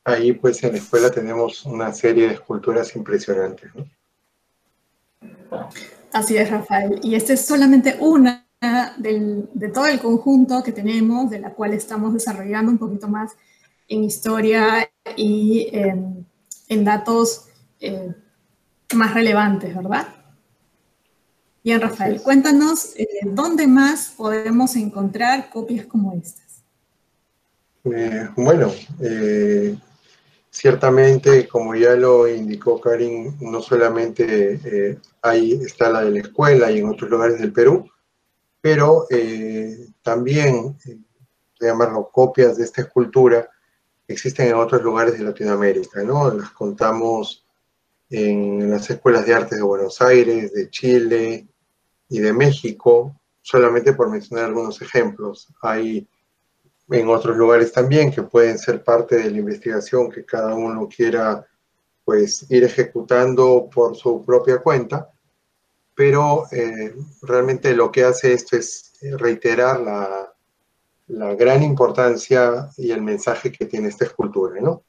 ahí 0.05 0.33
pues 0.33 0.63
en 0.63 0.73
la 0.73 0.79
escuela 0.79 1.11
tenemos 1.11 1.65
una 1.65 1.93
serie 1.93 2.29
de 2.29 2.35
esculturas 2.35 2.95
impresionantes. 2.97 3.71
Así 6.13 6.37
es, 6.37 6.51
Rafael. 6.51 7.01
Y 7.03 7.15
esta 7.15 7.33
es 7.33 7.45
solamente 7.45 7.97
una 8.01 8.47
de 8.99 9.71
todo 9.73 9.87
el 9.87 10.01
conjunto 10.01 10.63
que 10.63 10.73
tenemos, 10.73 11.31
de 11.31 11.41
la 11.41 11.51
cual 11.51 11.73
estamos 11.73 12.13
desarrollando 12.13 12.71
un 12.71 12.79
poquito 12.79 13.09
más 13.09 13.33
en 13.89 14.05
historia 14.05 14.91
y 15.17 15.69
en, 15.73 16.85
datos 16.85 17.47
eh, 17.81 18.15
más 18.95 19.15
relevantes, 19.15 19.75
¿verdad? 19.75 20.07
Bien, 21.65 21.81
Rafael, 21.81 22.21
cuéntanos 22.23 22.95
eh, 22.97 23.07
dónde 23.25 23.67
más 23.67 24.15
podemos 24.17 24.77
encontrar 24.77 25.51
copias 25.51 25.87
como 25.87 26.13
esta. 26.15 26.43
Eh, 27.85 28.29
bueno, 28.37 28.73
eh, 29.01 29.77
ciertamente, 30.51 31.49
como 31.49 31.75
ya 31.75 31.95
lo 31.95 32.29
indicó 32.29 32.81
Karin, 32.81 33.37
no 33.41 33.63
solamente 33.63 34.61
eh, 34.65 34.99
ahí 35.23 35.53
está 35.53 35.89
la 35.91 36.03
de 36.03 36.11
la 36.11 36.21
escuela 36.21 36.71
y 36.71 36.79
en 36.79 36.89
otros 36.89 37.09
lugares 37.11 37.39
del 37.39 37.53
Perú, 37.53 37.89
pero 38.61 39.07
también, 40.03 40.77
llamarlo 41.59 42.11
copias 42.13 42.59
de 42.59 42.65
esta 42.65 42.83
escultura, 42.83 43.49
existen 44.07 44.49
en 44.49 44.55
otros 44.55 44.83
lugares 44.83 45.17
de 45.17 45.25
Latinoamérica, 45.25 46.03
¿no? 46.03 46.31
Las 46.31 46.51
contamos 46.51 47.47
en 48.11 48.71
las 48.71 48.91
escuelas 48.91 49.25
de 49.25 49.35
artes 49.35 49.59
de 49.59 49.65
Buenos 49.65 50.03
Aires, 50.03 50.53
de 50.53 50.69
Chile 50.69 51.47
y 52.09 52.19
de 52.19 52.33
México, 52.33 53.19
solamente 53.41 53.93
por 53.93 54.11
mencionar 54.11 54.47
algunos 54.47 54.83
ejemplos. 54.83 55.49
Hay 55.63 56.09
en 56.91 57.09
otros 57.09 57.37
lugares 57.37 57.73
también 57.73 58.11
que 58.11 58.23
pueden 58.23 58.59
ser 58.59 58.83
parte 58.83 59.17
de 59.17 59.31
la 59.31 59.39
investigación 59.39 60.11
que 60.11 60.25
cada 60.25 60.55
uno 60.55 60.89
quiera 60.89 61.47
pues 62.05 62.47
ir 62.51 62.65
ejecutando 62.65 63.69
por 63.73 63.97
su 63.97 64.25
propia 64.25 64.59
cuenta, 64.59 65.11
pero 65.95 66.47
eh, 66.51 66.95
realmente 67.23 67.75
lo 67.75 67.93
que 67.93 68.05
hace 68.05 68.33
esto 68.33 68.57
es 68.57 68.93
reiterar 69.01 69.81
la, 69.81 70.35
la, 71.09 71.35
gran 71.35 71.63
importancia 71.63 72.71
y 72.77 72.91
el 72.91 73.03
mensaje 73.03 73.53
que 73.53 73.67
tiene 73.67 73.89
esta 73.89 74.07
escultura, 74.07 74.61
¿no? 74.61 74.83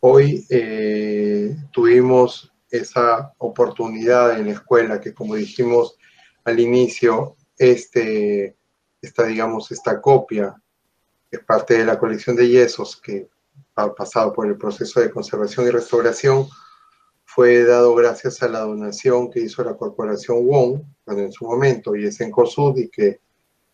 Hoy 0.00 0.44
eh, 0.50 1.56
tuvimos 1.70 2.52
esa 2.70 3.32
oportunidad 3.38 4.38
en 4.38 4.46
la 4.46 4.52
escuela 4.52 5.00
que 5.00 5.14
como 5.14 5.36
dijimos 5.36 5.96
al 6.44 6.58
inicio, 6.58 7.36
este 7.56 8.56
esta, 9.04 9.24
digamos, 9.24 9.70
esta 9.70 10.00
copia, 10.00 10.54
es 11.30 11.40
parte 11.40 11.78
de 11.78 11.84
la 11.84 11.98
colección 11.98 12.36
de 12.36 12.48
yesos 12.48 13.00
que 13.00 13.28
ha 13.76 13.92
pasado 13.94 14.32
por 14.32 14.46
el 14.46 14.56
proceso 14.56 15.00
de 15.00 15.10
conservación 15.10 15.66
y 15.66 15.70
restauración, 15.70 16.46
fue 17.24 17.64
dado 17.64 17.94
gracias 17.94 18.42
a 18.42 18.48
la 18.48 18.60
donación 18.60 19.30
que 19.30 19.40
hizo 19.40 19.64
la 19.64 19.76
corporación 19.76 20.46
Wong, 20.46 20.82
en 21.06 21.32
su 21.32 21.44
momento, 21.44 21.96
y 21.96 22.06
es 22.06 22.20
en 22.20 22.30
COSUD, 22.30 22.78
y 22.78 22.88
que 22.88 23.20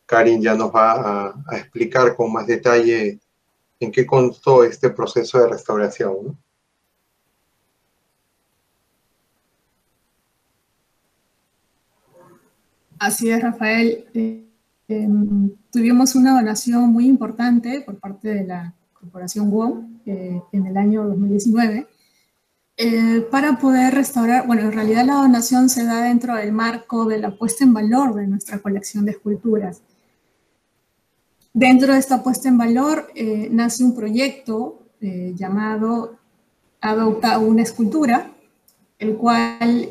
Karin 0.06 0.40
ya 0.40 0.54
nos 0.54 0.74
va 0.74 1.28
a, 1.46 1.56
explicar 1.56 2.16
con 2.16 2.32
más 2.32 2.46
detalle 2.46 3.20
en 3.78 3.92
qué 3.92 4.06
constó 4.06 4.64
este 4.64 4.90
proceso 4.90 5.38
de 5.38 5.48
restauración. 5.48 6.38
Así 12.98 13.30
es, 13.30 13.42
Rafael. 13.42 14.49
Em, 14.90 15.52
tuvimos 15.70 16.16
una 16.16 16.34
donación 16.34 16.90
muy 16.90 17.06
importante 17.06 17.80
por 17.82 18.00
parte 18.00 18.34
de 18.34 18.44
la 18.44 18.74
Corporación 18.92 19.48
WOM 19.48 20.00
eh, 20.04 20.42
en 20.50 20.66
el 20.66 20.76
año 20.76 21.06
2019 21.06 21.86
eh, 22.76 23.20
para 23.30 23.56
poder 23.56 23.94
restaurar, 23.94 24.48
bueno, 24.48 24.62
en 24.62 24.72
realidad 24.72 25.06
la 25.06 25.14
donación 25.14 25.68
se 25.68 25.84
da 25.84 26.02
dentro 26.02 26.34
del 26.34 26.50
marco 26.50 27.04
de 27.04 27.18
la 27.18 27.30
puesta 27.30 27.62
en 27.62 27.72
valor 27.72 28.16
de 28.16 28.26
nuestra 28.26 28.58
colección 28.58 29.04
de 29.04 29.12
esculturas. 29.12 29.80
Dentro 31.52 31.92
de 31.92 32.00
esta 32.00 32.24
puesta 32.24 32.48
en 32.48 32.58
valor 32.58 33.12
eh, 33.14 33.48
nace 33.48 33.84
un 33.84 33.94
proyecto 33.94 34.88
llamado 35.00 36.18
Adopta 36.80 37.38
una 37.38 37.62
escultura, 37.62 38.32
el 38.98 39.16
cual 39.16 39.88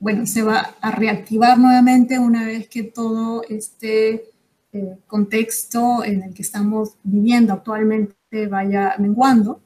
bueno, 0.00 0.26
se 0.26 0.42
va 0.42 0.74
a 0.80 0.90
reactivar 0.90 1.58
nuevamente 1.58 2.18
una 2.18 2.44
vez 2.46 2.68
que 2.68 2.82
todo 2.82 3.42
este 3.48 4.30
eh, 4.72 4.98
contexto 5.06 6.02
en 6.04 6.22
el 6.22 6.34
que 6.34 6.42
estamos 6.42 6.96
viviendo 7.02 7.52
actualmente 7.52 8.46
vaya 8.48 8.94
menguando. 8.98 9.60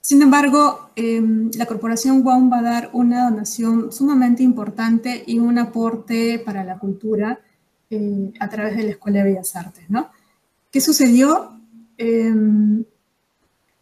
Sin 0.00 0.22
embargo, 0.22 0.90
em, 0.96 1.50
la 1.56 1.66
Corporación 1.66 2.22
WOM 2.22 2.50
va 2.50 2.60
a 2.60 2.62
dar 2.62 2.90
una 2.92 3.28
donación 3.28 3.92
sumamente 3.92 4.42
importante 4.42 5.22
y 5.26 5.38
un 5.38 5.58
aporte 5.58 6.38
para 6.38 6.64
la 6.64 6.78
cultura 6.78 7.40
eh, 7.90 8.32
a 8.40 8.48
través 8.48 8.76
de 8.76 8.84
la 8.84 8.90
Escuela 8.90 9.18
de 9.18 9.30
Bellas 9.30 9.54
Artes. 9.54 9.84
¿no? 9.90 10.10
¿Qué 10.70 10.80
sucedió? 10.80 11.60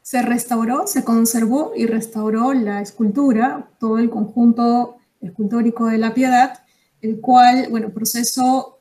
Se 0.05 0.21
restauró, 0.21 0.87
se 0.87 1.03
conservó 1.03 1.73
y 1.75 1.87
restauró 1.87 2.53
la 2.53 2.83
escultura, 2.83 3.71
todo 3.81 3.97
el 3.97 4.11
conjunto 4.11 4.99
escultórico 5.23 5.87
de 5.87 5.97
la 5.97 6.13
Piedad, 6.13 6.61
el 7.01 7.23
cual, 7.23 7.69
bueno, 7.71 7.89
proceso 7.89 8.81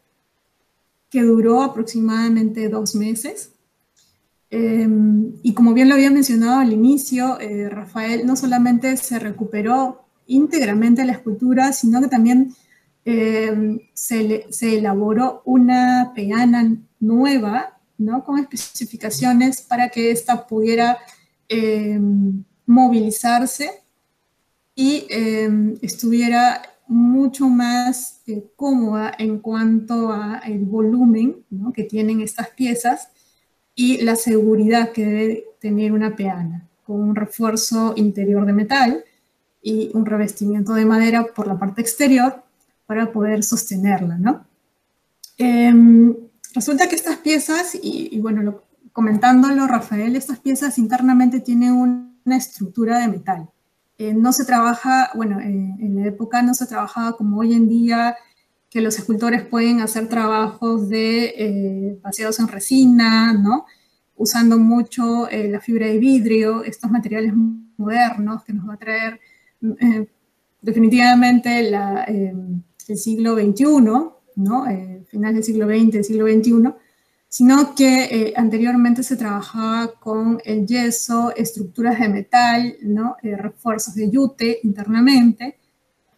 que 1.09 1.21
duró 1.21 1.63
aproximadamente 1.63 2.67
dos 2.67 2.93
meses. 2.95 3.53
Em, 4.49 5.31
y 5.43 5.53
como 5.53 5.73
bien 5.73 5.87
lo 5.87 5.95
había 5.95 6.11
mencionado 6.11 6.59
al 6.59 6.73
inicio, 6.73 7.39
eh, 7.39 7.69
Rafael 7.69 8.25
no 8.25 8.35
solamente 8.35 8.97
se 8.97 9.17
recuperó 9.17 10.03
íntegramente 10.27 11.05
la 11.05 11.13
escultura, 11.13 11.71
sino 11.71 12.01
que 12.01 12.09
también 12.09 12.53
em, 13.05 13.79
se, 13.93 14.45
se, 14.49 14.77
elaboró 14.77 15.41
una 15.45 16.11
peana 16.13 16.75
nueva 16.99 17.79
¿no? 18.03 18.23
con 18.23 18.39
especificaciones 18.39 19.61
para 19.61 19.89
que 19.89 20.11
ésta 20.11 20.45
pudiera 20.47 20.97
em, 21.47 22.43
movilizarse 22.65 23.83
y 24.75 25.05
em, 25.09 25.77
estuviera 25.81 26.61
mucho 26.87 27.47
más 27.47 28.21
eh, 28.27 28.45
cómoda 28.55 29.13
en 29.17 29.39
cuanto 29.39 30.11
a 30.11 30.41
el 30.45 30.59
volumen 30.65 31.43
que 31.73 31.83
tienen 31.83 32.21
estas 32.21 32.49
piezas 32.49 33.09
y 33.75 34.01
la 34.01 34.15
seguridad 34.15 34.91
que 34.91 35.05
debe 35.05 35.43
tener 35.59 35.93
una 35.93 36.15
peana, 36.15 36.67
con 36.85 37.01
un 37.01 37.15
refuerzo 37.15 37.93
interior 37.95 38.45
de 38.45 38.53
metal 38.53 39.03
y 39.61 39.89
un 39.93 40.05
revestimiento 40.05 40.73
de 40.73 40.85
madera 40.85 41.25
por 41.33 41.47
la 41.47 41.57
parte 41.57 41.81
exterior 41.81 42.43
para 42.85 43.11
poder 43.11 43.43
sostenerla, 43.43 44.17
¿no? 44.17 44.45
Resulta 46.53 46.87
que 46.87 46.95
estas 46.95 47.17
piezas, 47.17 47.77
y, 47.81 48.19
bueno, 48.19 48.61
comentándolo 48.91 49.65
Rafael, 49.65 50.15
estas 50.15 50.39
piezas 50.39 50.77
internamente 50.77 51.39
tienen 51.39 51.73
una 51.73 52.37
estructura 52.37 52.99
de 52.99 53.07
metal. 53.07 53.49
Eh, 53.97 54.13
no 54.13 54.33
se 54.33 54.45
trabaja, 54.45 55.11
bueno, 55.15 55.39
eh, 55.39 55.45
en 55.45 55.95
la 55.95 56.07
época 56.07 56.41
no 56.41 56.53
se 56.53 56.67
trabajaba 56.67 57.17
como 57.17 57.39
hoy 57.39 57.53
en 57.53 57.67
día, 57.67 58.15
que 58.69 58.81
los 58.81 58.97
escultores 58.97 59.45
pueden 59.45 59.81
hacer 59.81 60.09
trabajos 60.09 60.89
de 60.89 61.25
eh, 61.37 61.99
en 62.39 62.47
resina, 62.47 63.33
¿no? 63.33 63.65
Usando 64.15 64.57
mucho 64.57 65.27
la 65.31 65.59
fibra 65.59 65.87
de 65.87 65.97
vidrio, 65.97 66.63
estos 66.63 66.89
materiales 66.89 67.33
modernos 67.77 68.43
que 68.43 68.53
nos 68.53 68.67
va 68.67 68.75
a 68.75 68.77
traer 68.77 69.19
definitivamente 70.61 71.59
el 72.87 72.97
siglo 72.97 73.35
XXI, 73.35 73.65
¿no? 74.35 74.65
final 75.07 75.33
del 75.35 75.43
siglo 75.43 75.67
XX, 75.67 75.91
del 75.91 76.03
siglo 76.03 76.25
XXI, 76.25 76.73
sino 77.33 77.73
que 77.73 78.03
eh, 78.03 78.33
anteriormente 78.35 79.01
se 79.01 79.15
trabajaba 79.15 79.93
con 79.99 80.39
el 80.45 80.67
yeso, 80.67 81.33
estructuras 81.35 81.99
de 81.99 82.07
metal, 82.07 82.75
¿no? 82.83 83.17
Eh, 83.23 83.35
refuerzos 83.35 83.95
de 83.95 84.09
yute 84.11 84.59
internamente 84.61 85.57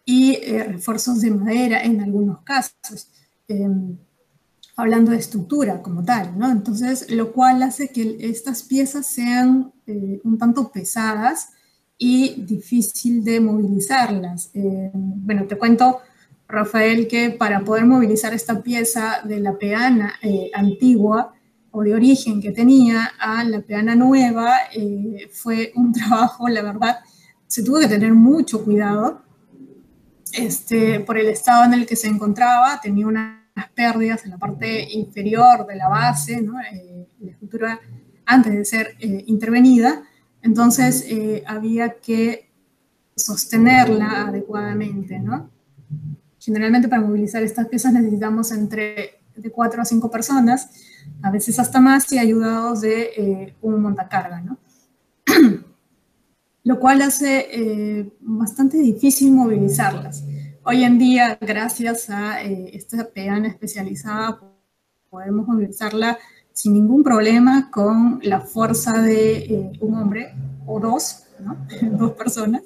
y 0.04 0.34
eh, 0.34 0.64
refuerzos 0.64 1.22
de 1.22 1.30
madera 1.30 1.82
en 1.82 2.02
algunos 2.02 2.42
casos, 2.42 3.08
em, 3.48 3.96
hablando 4.76 5.10
de 5.10 5.16
estructura 5.16 5.80
como 5.80 6.04
tal, 6.04 6.38
¿no? 6.38 6.50
Entonces, 6.50 7.10
lo 7.10 7.32
cual 7.32 7.62
hace 7.62 7.88
que 7.88 8.18
estas 8.20 8.62
piezas 8.62 9.06
sean 9.06 9.72
un 10.22 10.36
tanto 10.36 10.70
pesadas 10.70 11.48
y 11.96 12.42
difícil 12.42 13.24
de 13.24 13.40
movilizarlas. 13.40 14.50
Em, 14.52 14.90
bueno, 14.92 15.46
te 15.46 15.56
cuento 15.56 16.00
Rafael, 16.48 17.08
que 17.08 17.30
para 17.30 17.60
poder 17.60 17.86
movilizar 17.86 18.32
esta 18.32 18.62
pieza 18.62 19.20
de 19.24 19.40
la 19.40 19.58
peana 19.58 20.14
eh, 20.22 20.50
antigua 20.54 21.34
o 21.72 21.82
de 21.82 21.94
origen 21.94 22.40
que 22.40 22.52
tenía 22.52 23.12
a 23.18 23.42
la 23.44 23.60
peana 23.60 23.94
nueva, 23.94 24.52
eh, 24.72 25.28
fue 25.32 25.72
un 25.74 25.92
trabajo, 25.94 26.48
la 26.48 26.62
verdad, 26.62 26.98
se 27.46 27.62
tuvo 27.62 27.80
que 27.80 27.88
tener 27.88 28.12
mucho 28.12 28.64
cuidado 28.64 29.22
este, 30.32 31.00
por 31.00 31.18
el 31.18 31.28
estado 31.28 31.64
en 31.64 31.74
el 31.74 31.86
que 31.86 31.96
se 31.96 32.08
encontraba, 32.08 32.80
tenía 32.80 33.06
unas 33.06 33.40
pérdidas 33.74 34.24
en 34.24 34.32
la 34.32 34.38
parte 34.38 34.92
inferior 34.92 35.66
de 35.66 35.76
la 35.76 35.88
base. 35.88 36.46
Eh, 36.72 37.08
la 37.20 37.30
escultura 37.30 37.80
antes 38.26 38.52
de 38.52 38.64
ser 38.64 38.96
intervenida, 39.00 40.02
entonces 40.42 41.06
había 41.46 42.00
que 42.00 42.50
sostenerla 43.14 44.26
adecuadamente, 44.26 45.20
¿no? 45.20 45.48
Generalmente 46.46 46.86
para 46.86 47.02
movilizar 47.02 47.42
estas 47.42 47.66
piezas 47.66 47.92
necesitamos 47.92 48.52
entre 48.52 49.18
de 49.34 49.50
cuatro 49.50 49.82
a 49.82 49.84
cinco 49.84 50.08
personas, 50.08 50.70
a 51.20 51.32
veces 51.32 51.58
hasta 51.58 51.80
más 51.80 52.12
y 52.12 52.20
ayudados 52.20 52.82
de 52.82 53.02
eh, 53.16 53.54
un 53.62 53.82
montacarga, 53.82 54.40
¿no? 54.42 54.56
Lo 56.62 56.78
cual 56.78 57.02
hace 57.02 57.48
eh, 57.50 58.12
bastante 58.20 58.76
difícil 58.78 59.32
movilizarlas. 59.32 60.22
Hoy 60.62 60.84
en 60.84 60.98
día, 60.98 61.36
gracias 61.40 62.10
a 62.10 62.40
eh, 62.44 62.70
esta 62.74 63.08
peana 63.08 63.48
especializada, 63.48 64.38
podemos 65.10 65.48
movilizarla 65.48 66.16
sin 66.52 66.74
ningún 66.74 67.02
problema 67.02 67.72
con 67.72 68.20
la 68.22 68.40
fuerza 68.40 69.02
de 69.02 69.72
un 69.80 69.96
hombre 69.96 70.32
o 70.64 70.78
dos, 70.78 71.24
¿no? 71.40 71.56
dos 71.98 72.12
personas 72.12 72.62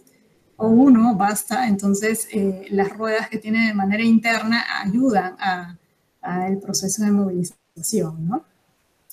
o 0.60 0.68
uno 0.68 1.14
basta, 1.16 1.66
entonces 1.66 2.28
eh, 2.32 2.66
las 2.70 2.90
ruedas 2.90 3.30
que 3.30 3.38
tiene 3.38 3.68
de 3.68 3.74
manera 3.74 4.02
interna 4.02 4.62
ayudan 4.84 5.34
al 6.20 6.58
proceso 6.58 7.02
de 7.02 7.10
movilización. 7.10 8.28
¿no? 8.28 8.44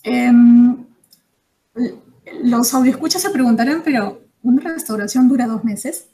Em, 0.04 0.86
los 2.44 2.68
se 2.68 3.30
preguntarán, 3.30 3.82
pero 3.84 4.22
¿una 4.44 4.74
restauración 4.74 5.30
dura 5.30 5.48
dos 5.48 5.64
meses? 5.64 6.08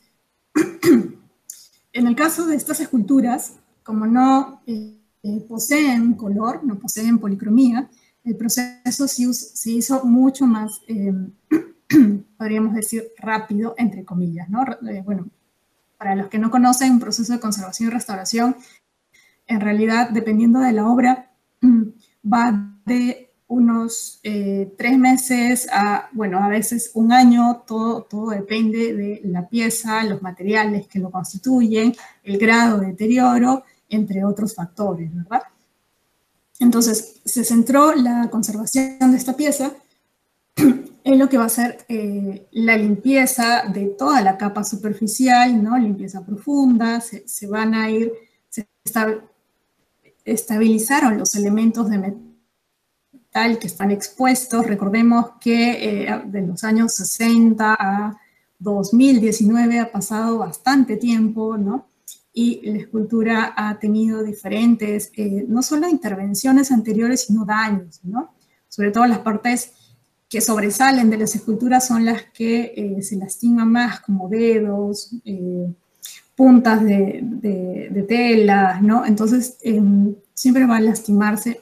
en 1.93 2.07
el 2.07 2.15
caso 2.15 2.45
de 2.45 2.55
estas 2.55 2.79
esculturas, 2.79 3.53
como 3.81 4.05
no 4.05 4.61
eh, 4.67 4.99
poseen 5.47 6.13
color, 6.13 6.63
no 6.63 6.77
poseen 6.77 7.17
policromía, 7.17 7.89
el 8.23 8.37
proceso 8.37 9.07
se, 9.07 9.71
hizo 9.71 10.05
mucho 10.05 10.45
más 10.45 10.79
em, 10.87 11.31
podríamos 12.37 12.73
decir, 12.73 13.11
rápido, 13.17 13.75
entre 13.77 14.03
comillas, 14.03 14.49
¿no? 14.49 14.63
Eh, 14.89 15.01
bueno, 15.03 15.29
para 15.97 16.15
los 16.15 16.27
que 16.27 16.39
no 16.39 16.51
conocen 16.51 16.93
un 16.93 16.99
proceso 16.99 17.33
de 17.33 17.39
conservación 17.39 17.89
y 17.89 17.93
restauración, 17.93 18.55
en 19.47 19.61
realidad, 19.61 20.09
dependiendo 20.09 20.59
de 20.59 20.71
la 20.71 20.87
obra, 20.87 21.31
va 22.33 22.77
de 22.85 23.29
unos 23.47 24.19
eh, 24.23 24.73
tres 24.77 24.97
meses 24.97 25.67
a, 25.71 26.09
bueno, 26.13 26.39
a 26.39 26.47
veces 26.47 26.91
un 26.95 27.11
año, 27.11 27.63
todo, 27.67 28.03
todo 28.03 28.31
depende 28.31 28.93
de 28.93 29.21
la 29.25 29.47
pieza, 29.47 30.03
los 30.03 30.21
materiales 30.21 30.87
que 30.87 30.99
lo 30.99 31.11
constituyen, 31.11 31.93
el 32.23 32.37
grado 32.37 32.79
de 32.79 32.87
deterioro, 32.87 33.63
entre 33.89 34.25
otros 34.25 34.55
factores, 34.55 35.13
¿verdad? 35.13 35.43
Entonces, 36.59 37.21
se 37.25 37.43
centró 37.43 37.93
la 37.93 38.29
conservación 38.29 39.11
de 39.11 39.17
esta 39.17 39.35
pieza 39.35 39.71
es 41.03 41.17
lo 41.17 41.27
que 41.27 41.37
va 41.37 41.45
a 41.45 41.49
ser 41.49 41.85
eh, 41.89 42.47
la 42.51 42.77
limpieza 42.77 43.63
de 43.73 43.87
toda 43.87 44.21
la 44.21 44.37
capa 44.37 44.63
superficial. 44.63 45.61
Limpieza 45.81 46.25
profunda, 46.25 47.01
se, 47.01 47.47
van 47.47 47.73
a 47.73 47.89
ir, 47.89 48.11
se 48.49 48.67
estabilizaron 50.23 51.17
los 51.17 51.35
elementos 51.35 51.89
de 51.89 51.97
metal 51.97 53.59
que 53.59 53.67
están 53.67 53.91
expuestos. 53.91 54.65
Recordemos 54.65 55.31
que 55.41 56.05
eh, 56.05 56.21
de 56.25 56.41
los 56.41 56.63
años 56.63 56.93
60 56.93 57.75
a 57.77 58.17
2019 58.59 59.79
ha 59.79 59.91
pasado 59.91 60.37
bastante 60.37 60.95
tiempo, 60.95 61.57
¿no? 61.57 61.87
Y 62.31 62.61
la 62.71 62.77
escultura 62.79 63.53
ha 63.57 63.77
tenido 63.77 64.23
diferentes, 64.23 65.11
eh, 65.17 65.45
no 65.47 65.61
solo 65.61 65.89
intervenciones 65.89 66.71
anteriores, 66.71 67.25
sino 67.25 67.45
daños, 67.45 67.99
¿no? 68.03 68.33
Sobre 68.69 68.91
todo 68.91 69.05
las 69.05 69.19
partes 69.19 69.73
que 70.33 70.41
sobresalen 70.41 71.11
de 71.11 71.17
las 71.17 71.35
esculturas 71.35 71.85
son 71.85 72.05
las 72.05 72.23
que 72.33 72.73
eh, 72.75 73.03
se 73.03 73.17
lastiman 73.17 73.71
más, 73.71 73.99
como 73.99 74.27
dedos, 74.27 75.11
eh, 75.25 75.71
puntas 76.35 76.83
de, 76.83 77.19
de, 77.21 78.05
tela, 78.07 78.79
¿no? 78.81 79.05
Entonces, 79.05 79.57
em, 79.61 80.15
siempre 80.33 80.65
va 80.65 80.77
a 80.77 80.81
lastimarse 80.81 81.61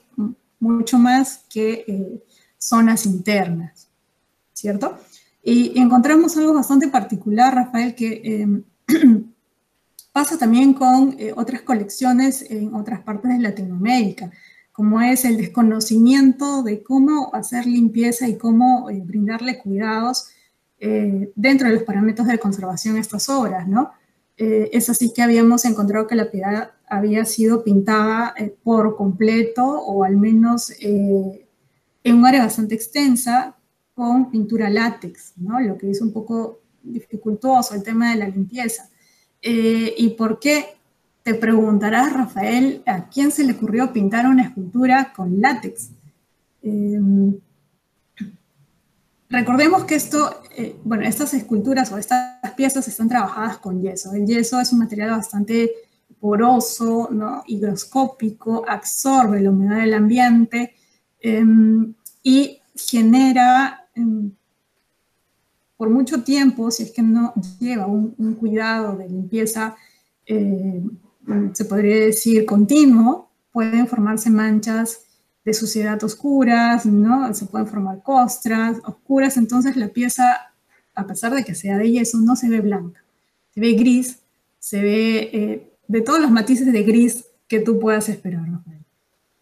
mucho 0.62 0.98
más 0.98 1.44
que 1.50 1.84
eh, 1.86 2.24
zonas 2.58 3.06
internas, 3.06 3.90
¿cierto? 4.54 4.98
Y, 5.44 5.78
encontramos 5.78 6.38
algo 6.38 6.54
bastante 6.54 6.88
particular, 6.88 7.54
Rafael, 7.54 7.94
que 7.94 8.22
em, 8.24 8.64
pasa 10.14 10.38
también 10.38 10.74
con 10.74 11.18
otras 11.36 11.64
colecciones 11.64 12.50
en 12.50 12.74
otras 12.74 13.02
partes 13.02 13.32
de 13.32 13.40
Latinoamérica 13.40 14.32
como 14.82 15.00
es 15.00 15.26
el 15.26 15.38
desconocimiento 15.38 16.63
de 16.63 16.82
cómo 16.82 17.30
hacer 17.36 17.67
limpieza 17.67 18.28
y 18.28 18.39
cómo 18.39 18.89
eh, 18.89 19.00
brindarle 19.06 19.60
cuidados 19.60 20.30
eh, 20.80 21.32
dentro 21.36 21.67
de 21.67 21.76
los 21.76 21.84
parámetros 21.84 22.28
de 22.28 22.39
conservación 22.39 22.96
a 22.96 23.00
estas 23.00 23.30
obras, 23.30 23.67
¿no? 23.67 23.91
Eh, 24.38 24.72
es 24.74 24.89
así 24.89 25.13
que 25.13 25.22
habíamos 25.22 25.65
encontrado 25.65 26.08
que 26.08 26.15
la 26.15 26.32
piedad 26.32 26.72
había 26.89 27.26
sido 27.26 27.63
pintada 27.63 28.34
por 28.63 28.96
completo 28.96 29.63
o 29.63 30.04
al 30.04 30.17
menos 30.17 30.74
en 30.80 32.15
un 32.15 32.26
área 32.26 32.41
bastante 32.41 32.74
extensa 32.74 33.56
con 33.94 34.32
pintura 34.32 34.67
látex, 34.67 35.34
¿no? 35.38 35.60
Lo 35.60 35.78
que 35.78 35.91
hizo 35.91 36.04
un 36.04 36.12
poco 36.12 36.62
dificultoso 36.82 37.76
el 37.76 37.84
tema 37.84 38.10
de 38.10 38.15
la 38.15 38.28
limpieza. 38.28 38.89
¿Y 39.44 40.10
por 40.17 40.39
qué? 40.39 40.81
Te 41.24 41.36
preguntarás, 41.36 42.14
Rafael, 42.14 42.82
¿a 42.88 43.08
quién 43.08 43.32
se 43.32 43.44
le 43.44 43.54
ocurrió 43.54 43.94
pintar 43.94 44.26
una 44.26 44.44
escultura 44.44 45.14
con 45.16 45.40
látex? 45.40 45.92
Em, 46.64 47.36
recordemos 49.30 49.86
que 49.86 49.96
esto, 49.96 50.42
eh, 50.58 50.76
bueno, 50.84 51.04
estas 51.04 51.36
esculturas 51.36 51.92
o 51.92 52.00
estas 52.00 52.40
piezas 52.58 52.88
están 52.88 53.08
trabajadas 53.08 53.60
con 53.60 53.84
yeso. 53.84 54.14
El 54.14 54.26
yeso 54.26 54.60
es 54.60 54.74
un 54.74 54.80
material 54.80 55.12
bastante 55.12 55.72
poroso, 56.20 57.10
¿no? 57.12 57.44
higroscópico, 57.46 58.66
absorbe 58.68 59.42
la 59.42 59.52
humedad 59.52 59.82
del 59.82 59.94
ambiente 59.94 60.74
em, 61.20 61.94
y 62.24 62.60
genera 62.76 63.86
em, 63.94 64.32
por 65.78 65.90
mucho 65.90 66.24
tiempo, 66.24 66.72
si 66.72 66.84
es 66.84 66.92
que 66.92 67.04
no 67.04 67.34
lleva 67.60 67.86
un 67.86 68.36
cuidado 68.40 68.96
de 68.98 69.08
limpieza 69.08 69.76
eh, 70.34 70.82
se 71.54 71.66
podría 71.66 72.06
decir, 72.06 72.46
continuo, 72.46 73.30
pueden 73.52 73.88
formarse 73.88 74.30
manchas 74.30 75.06
de 75.44 75.54
suciedad 75.54 76.02
oscuras, 76.04 76.86
¿no? 76.86 77.34
Se 77.34 77.46
pueden 77.46 77.68
formar 77.68 78.02
costras 78.04 78.78
oscuras, 78.84 79.38
entonces 79.38 79.76
la 79.76 79.88
pieza, 79.90 80.54
a 80.96 81.08
pesar 81.08 81.34
de 81.34 81.44
que 81.44 81.56
sea 81.56 81.78
de 81.78 81.92
yeso, 81.92 82.20
no 82.20 82.36
se 82.36 82.50
ve 82.50 82.62
blanca, 82.62 83.04
se 83.54 83.60
ve 83.60 83.74
gris, 83.74 84.20
se 84.60 84.82
ve 84.82 85.30
eh, 85.34 85.72
de 85.88 86.02
todos 86.02 86.20
los 86.20 86.32
matices 86.32 86.72
de 86.72 86.84
gris 86.84 87.26
que 87.48 87.60
tú 87.60 87.80
puedas 87.80 88.08
esperar, 88.08 88.46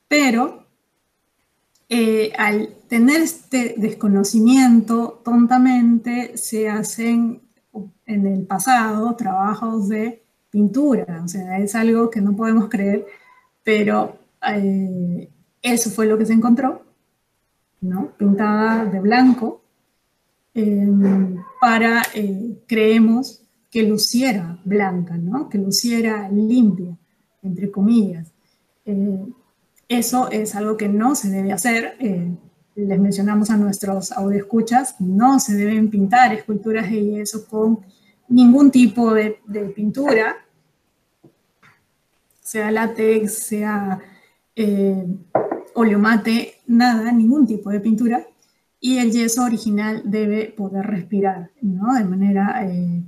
Pero 0.07 0.65
eh, 1.89 2.31
al 2.37 2.75
tener 2.87 3.21
este 3.21 3.75
desconocimiento, 3.77 5.21
tontamente 5.23 6.37
se 6.37 6.69
hacen 6.69 7.41
en 8.05 8.25
el 8.25 8.45
pasado 8.47 9.15
trabajos 9.15 9.89
de 9.89 10.23
pintura, 10.49 11.21
o 11.23 11.27
sea, 11.27 11.59
es 11.59 11.75
algo 11.75 12.09
que 12.09 12.21
no 12.21 12.35
podemos 12.35 12.69
creer, 12.69 13.05
pero 13.63 14.17
eh, 14.47 15.29
eso 15.61 15.89
fue 15.89 16.07
lo 16.07 16.17
que 16.17 16.25
se 16.25 16.33
encontró, 16.33 16.83
¿no? 17.81 18.11
Pintada 18.17 18.85
de 18.85 18.99
blanco, 18.99 19.61
em, 20.53 21.37
para, 21.61 22.01
eh, 22.13 22.57
creemos, 22.67 23.43
que 23.71 23.83
luciera 23.83 24.59
blanca, 24.65 25.15
¿no? 25.17 25.47
Que 25.47 25.59
luciera 25.59 26.27
limpia, 26.29 26.97
entre 27.43 27.69
comillas. 27.69 28.31
Eh, 28.85 29.25
eso 29.87 30.29
es 30.31 30.55
algo 30.55 30.75
que 30.75 30.87
no 30.89 31.15
se 31.15 31.29
debe 31.29 31.51
hacer. 31.53 31.95
les 32.75 32.99
mencionamos 32.99 33.49
a 33.49 33.57
nuestros 33.57 34.13
escuchas, 34.33 34.95
no 34.99 35.39
se 35.39 35.53
deben 35.55 35.89
pintar 35.89 36.33
esculturas 36.33 36.89
de 36.89 37.03
yeso 37.03 37.45
con 37.45 37.81
ningún 38.29 38.71
tipo 38.71 39.13
de, 39.13 39.41
pintura, 39.75 40.37
sea 42.39 42.71
látex, 42.71 43.33
sea 43.33 43.99
eh, 44.55 45.05
oleomate, 45.73 46.55
nada, 46.67 47.11
ningún 47.11 47.45
tipo 47.45 47.69
de 47.69 47.79
pintura. 47.79 48.25
Y 48.79 48.99
el 48.99 49.11
yeso 49.11 49.43
original 49.43 50.03
debe 50.05 50.53
poder 50.55 50.85
respirar, 50.85 51.51
¿no? 51.61 51.95
De 51.95 52.05
manera 52.05 52.65
eh, 52.65 53.03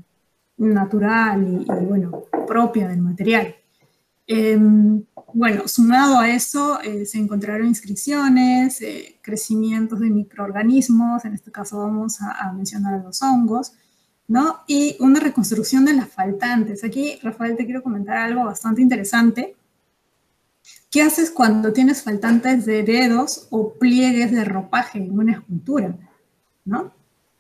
natural 0.58 1.66
y, 1.66 1.86
bueno, 1.86 2.26
propia 2.46 2.90
del 2.90 3.00
material. 3.00 3.56
Em, 4.28 5.04
bueno, 5.34 5.68
sumado 5.68 6.20
a 6.20 6.30
eso, 6.30 6.82
eh, 6.82 7.06
se 7.06 7.20
encontraron 7.20 7.68
inscripciones, 7.68 8.82
crecimientos 9.22 10.02
de 10.02 10.10
microorganismos, 10.10 11.24
en 11.24 11.34
este 11.34 11.52
caso 11.52 11.80
vamos 11.80 12.22
a, 12.22 12.50
a 12.50 12.52
mencionar 12.52 13.02
los 13.02 13.22
hongos, 13.22 13.74
y 14.68 14.96
una 15.00 15.20
reconstrucción 15.20 15.86
de 15.86 15.94
las 15.94 16.10
faltantes. 16.10 16.84
Aquí, 16.84 17.20
Rafael, 17.22 17.58
te 17.58 17.66
quiero 17.66 17.84
comentar 17.84 18.18
algo 18.18 18.46
bastante 18.46 18.82
interesante. 18.82 19.56
¿Qué 20.90 21.02
haces 21.02 21.32
cuando 21.32 21.74
tienes 21.74 22.04
faltantes 22.04 22.66
de 22.66 22.84
dedos 22.84 23.48
o 23.50 23.74
pliegues 23.74 24.32
de 24.32 24.44
ropaje 24.44 25.00
en 25.00 25.18
una 25.18 25.34
escultura? 25.34 25.96
¿No? 26.66 26.94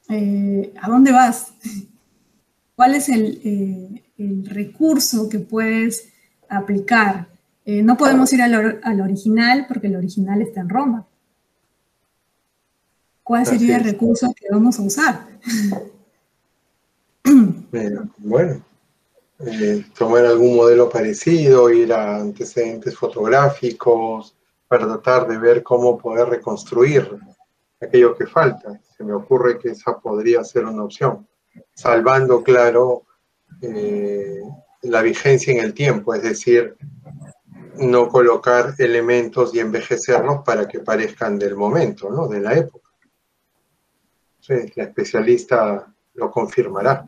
Eh, 0.10 0.73
¿A 0.82 0.89
dónde 0.89 1.12
vas? 1.12 1.54
¿Cuál 2.75 2.95
es 2.95 3.10
el, 3.10 3.39
eh, 3.43 4.04
recurso 4.45 5.30
que 5.30 5.39
puedes 5.39 6.10
aplicar? 6.49 7.27
Eh, 7.65 7.84
no 7.84 7.95
podemos 7.95 8.32
ir 8.34 8.41
al, 8.41 8.80
al, 8.84 9.01
original 9.01 9.65
porque 9.67 9.88
el 9.88 9.95
original 9.95 10.41
está 10.41 10.62
en 10.62 10.69
Roma. 10.69 11.08
¿Cuál 13.23 13.45
sería 13.45 13.77
el 13.77 13.84
recurso 13.84 14.34
que 14.34 14.47
vamos 14.51 14.80
a 14.80 14.82
usar? 14.82 15.27
bueno, 18.17 18.65
eh, 19.39 19.86
tomar 19.97 20.25
algún 20.25 20.55
modelo 20.55 20.89
parecido, 20.89 21.69
ir 21.69 21.91
a 21.93 22.17
antecedentes 22.17 22.95
fotográficos 22.95 24.36
para 24.67 24.86
tratar 24.86 25.27
de 25.27 25.38
ver 25.38 25.63
cómo 25.63 25.97
poder 25.97 26.29
reconstruir 26.29 27.10
aquello 27.81 28.15
que 28.15 28.27
falta. 28.27 28.79
Se 28.95 29.03
me 29.03 29.13
ocurre 29.13 29.57
que 29.57 29.69
esa 29.69 29.99
podría 29.99 30.43
ser 30.43 30.65
una 30.65 30.84
opción, 30.84 31.27
salvando, 31.73 32.43
claro, 32.43 33.03
eh, 33.62 34.41
la 34.84 35.01
vigencia 35.01 35.53
en 35.53 35.60
el 35.60 35.73
tiempo, 35.73 36.13
es 36.13 36.23
decir, 36.23 36.75
no 37.77 38.07
colocar 38.10 38.75
elementos 38.77 39.53
y 39.55 39.60
envejecerlos 39.60 40.43
para 40.45 40.67
que 40.67 40.79
parezcan 40.79 41.39
del 41.39 41.55
momento, 41.55 42.10
¿no? 42.10 42.27
de 42.27 42.41
la 42.41 42.53
época. 42.53 42.89
la 44.47 44.84
especialista 44.84 45.93
lo 46.13 46.32
confirmará. 46.32 47.06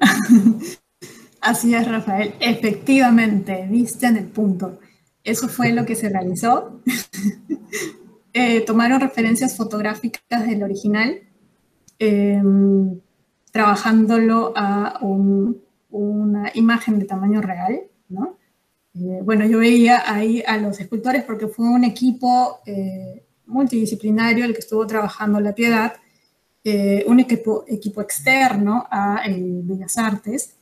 Así 1.40 1.74
es, 1.74 1.88
Rafael. 1.88 2.34
Efectivamente, 2.40 3.66
viste 3.70 4.06
en 4.06 4.16
el 4.16 4.26
punto. 4.26 4.78
Eso 5.22 5.48
fue 5.48 5.72
lo 5.72 5.84
que 5.84 5.94
se 5.94 6.08
realizó. 6.08 6.80
Eh, 8.38 8.60
tomaron 8.66 9.00
referencias 9.00 9.56
fotográficas 9.56 10.46
del 10.46 10.62
original, 10.62 11.20
em, 11.98 13.00
trabajándolo 13.50 14.52
a 14.54 14.98
una 15.00 16.50
imagen 16.52 16.98
de 16.98 17.06
tamaño 17.06 17.40
real. 17.40 17.80
Eh, 18.92 19.20
bueno, 19.24 19.46
yo 19.46 19.58
veía 19.58 20.02
ahí 20.04 20.42
a 20.46 20.58
los 20.58 20.78
escultores 20.80 21.24
porque 21.24 21.48
fue 21.48 21.66
un 21.66 21.84
equipo 21.84 22.60
eh, 22.66 23.24
multidisciplinario 23.46 24.44
el 24.44 24.52
que 24.52 24.60
estuvo 24.60 24.86
trabajando 24.86 25.40
la 25.40 25.54
piedad 25.54 25.94
eh, 26.68 27.04
un 27.06 27.20
equipo, 27.20 27.64
equipo 27.68 28.00
externo 28.00 28.88
a 28.90 29.22
eh, 29.24 29.60
Bellas 29.62 29.96
Artes. 29.98 30.56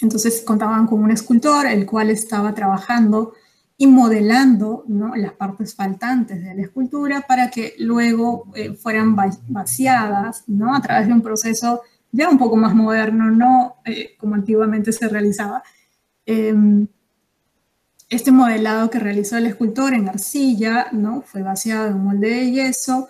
Entonces 0.00 0.42
contaban 0.44 0.88
con 0.88 1.00
un 1.00 1.12
escultor, 1.12 1.64
el 1.66 1.86
cual 1.86 2.10
estaba 2.10 2.52
trabajando 2.52 3.34
y 3.76 3.86
modelando 3.86 4.84
las 5.14 5.32
partes 5.34 5.76
faltantes 5.76 6.42
de 6.42 6.56
la 6.56 6.62
escultura 6.62 7.20
para 7.20 7.50
que 7.50 7.76
luego 7.78 8.48
eh, 8.56 8.74
fueran 8.74 9.14
vaciadas 9.46 10.42
¿no? 10.48 10.74
a 10.74 10.82
través 10.82 11.06
de 11.06 11.12
un 11.12 11.22
proceso 11.22 11.82
ya 12.10 12.28
un 12.28 12.38
poco 12.38 12.56
más 12.56 12.74
moderno, 12.74 13.30
no 13.30 13.76
como 14.18 14.34
antiguamente 14.34 14.90
se 14.90 15.08
realizaba. 15.08 15.62
Em, 16.26 16.88
este 18.08 18.32
modelado 18.32 18.90
que 18.90 18.98
realizó 18.98 19.36
el 19.36 19.46
escultor 19.46 19.94
en 19.94 20.08
arcilla 20.08 20.88
¿no? 20.90 21.22
fue 21.22 21.42
vaciado 21.42 21.86
en 21.86 21.94
un 21.94 22.04
molde 22.06 22.28
de 22.28 22.50
yeso, 22.50 23.08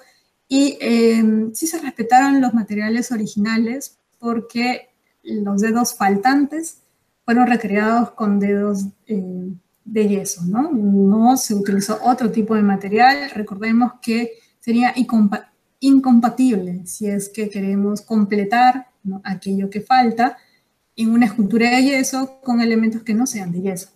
y 0.49 0.77
em, 0.81 1.53
sí 1.55 1.67
se 1.67 1.79
respetaron 1.79 2.41
los 2.41 2.55
materiales 2.55 3.11
originales 3.13 3.99
porque 4.19 4.89
los 5.23 5.61
dedos 5.61 5.95
faltantes 5.95 6.83
fueron 7.25 7.47
recreados 7.47 8.11
con 8.13 8.39
dedos 8.39 8.87
eh, 9.07 9.53
de 9.85 10.09
yeso, 10.09 10.43
¿no? 10.47 10.71
No 10.71 11.37
se 11.37 11.55
utilizó 11.55 11.99
otro 12.03 12.31
tipo 12.31 12.55
de 12.55 12.63
material. 12.63 13.31
Recordemos 13.35 13.95
que 14.03 14.33
sería 14.61 14.95
incompatible 15.81 16.87
si 16.87 17.07
es 17.07 17.29
que 17.29 17.49
queremos 17.49 18.03
completar 18.03 18.89
aquello 19.23 19.69
que 19.71 19.81
falta 19.81 20.37
en 20.97 21.11
una 21.11 21.27
escultura 21.27 21.71
de 21.71 21.83
yeso 21.83 22.41
con 22.43 22.61
elementos 22.61 23.03
que 23.03 23.15
no 23.15 23.27
sean 23.27 23.53
de 23.53 23.63
yeso. 23.63 23.89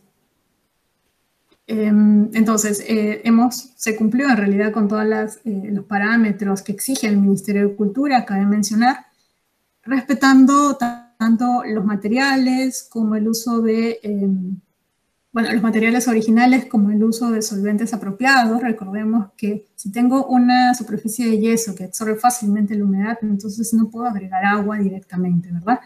Em, 1.70 2.30
entonces, 2.32 2.82
eh, 2.88 3.20
hemos, 3.24 3.74
se 3.76 3.94
cumplió 3.94 4.26
en 4.30 4.38
realidad 4.38 4.72
con 4.72 4.88
todos 4.88 5.04
eh, 5.44 5.68
los 5.70 5.84
parámetros 5.84 6.62
que 6.62 6.72
exige 6.72 7.08
el 7.08 7.18
Ministerio 7.18 7.68
de 7.68 7.76
Cultura, 7.76 8.24
cabe 8.24 8.46
mencionar, 8.46 9.04
respetando 9.82 10.78
tanto 10.78 11.64
los 11.66 11.84
materiales 11.84 12.88
como 12.90 13.16
el 13.16 13.28
uso 13.28 13.60
de, 13.60 14.00
em, 14.02 14.58
bueno, 15.30 15.52
los 15.52 15.62
materiales 15.62 16.08
originales 16.08 16.64
como 16.64 16.90
el 16.90 17.04
uso 17.04 17.30
de 17.30 17.42
solventes 17.42 17.92
apropiados. 17.92 18.62
Recordemos 18.62 19.32
que 19.36 19.66
si 19.76 19.92
tengo 19.92 20.26
una 20.26 20.72
superficie 20.74 21.26
de 21.26 21.38
yeso 21.38 21.74
que 21.74 21.84
absorbe 21.84 22.16
fácilmente 22.16 22.76
la 22.76 22.84
humedad, 22.84 23.18
entonces 23.20 23.74
no 23.74 23.90
puedo 23.90 24.06
agregar 24.06 24.42
agua 24.42 24.78
directamente, 24.78 25.52
¿verdad? 25.52 25.80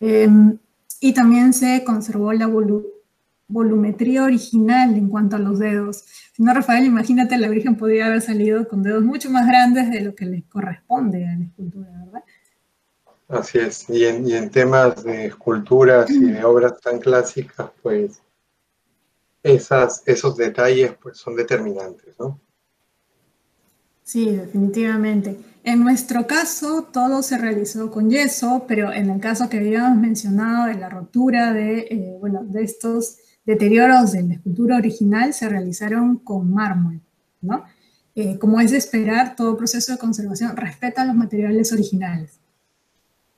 Em, 0.00 0.56
y 1.00 1.12
también 1.12 1.52
se 1.52 1.84
conservó 1.84 2.32
la 2.32 2.46
volumetría 2.46 3.01
volumetría 3.52 4.24
original 4.24 4.94
en 4.96 5.08
cuanto 5.08 5.36
a 5.36 5.38
los 5.38 5.58
dedos. 5.58 6.04
Si 6.32 6.42
no, 6.42 6.54
Rafael, 6.54 6.84
imagínate, 6.84 7.36
la 7.38 7.48
Virgen 7.48 7.76
podría 7.76 8.06
haber 8.06 8.22
salido 8.22 8.66
con 8.66 8.82
dedos 8.82 9.04
mucho 9.04 9.30
más 9.30 9.46
grandes 9.46 9.90
de 9.90 10.00
lo 10.00 10.14
que 10.14 10.24
le 10.24 10.42
corresponde 10.48 11.26
a 11.26 11.36
la 11.36 11.44
escultura, 11.44 11.88
¿verdad? 12.04 12.24
Así 13.28 13.58
es, 13.58 13.88
y 13.88 14.04
en, 14.04 14.50
temas 14.50 15.04
de 15.04 15.26
esculturas 15.26 16.10
y 16.10 16.20
de 16.20 16.44
obras 16.44 16.78
tan 16.80 16.98
clásicas, 16.98 17.70
pues 17.82 18.20
esas, 19.42 20.02
esos 20.06 20.36
detalles 20.36 20.92
pues, 21.00 21.16
son 21.16 21.36
determinantes, 21.36 22.14
¿no? 22.18 22.38
Sí, 24.02 24.30
definitivamente. 24.30 25.38
En 25.64 25.82
nuestro 25.82 26.26
caso, 26.26 26.88
todo 26.92 27.22
se 27.22 27.38
realizó 27.38 27.90
con 27.90 28.10
yeso, 28.10 28.64
pero 28.66 28.92
en 28.92 29.08
el 29.08 29.20
caso 29.20 29.48
que 29.48 29.58
habíamos 29.58 29.96
mencionado 29.96 30.66
de 30.66 30.74
la 30.74 30.88
rotura 30.88 31.52
de, 31.52 31.78
eh, 31.88 32.16
bueno, 32.20 32.42
de 32.44 32.64
estos 32.64 33.16
deterioros 33.44 34.12
de 34.12 34.22
la 34.22 34.34
escultura 34.34 34.76
original 34.76 35.34
se 35.34 35.48
realizaron 35.48 36.16
con 36.18 36.52
mármol, 36.52 37.00
¿no? 37.40 37.64
Eh, 38.14 38.38
como 38.38 38.60
es 38.60 38.70
de 38.70 38.76
esperar, 38.76 39.36
todo 39.36 39.56
proceso 39.56 39.92
de 39.92 39.98
conservación 39.98 40.56
respeta 40.56 41.04
los 41.04 41.16
materiales 41.16 41.72
originales. 41.72 42.38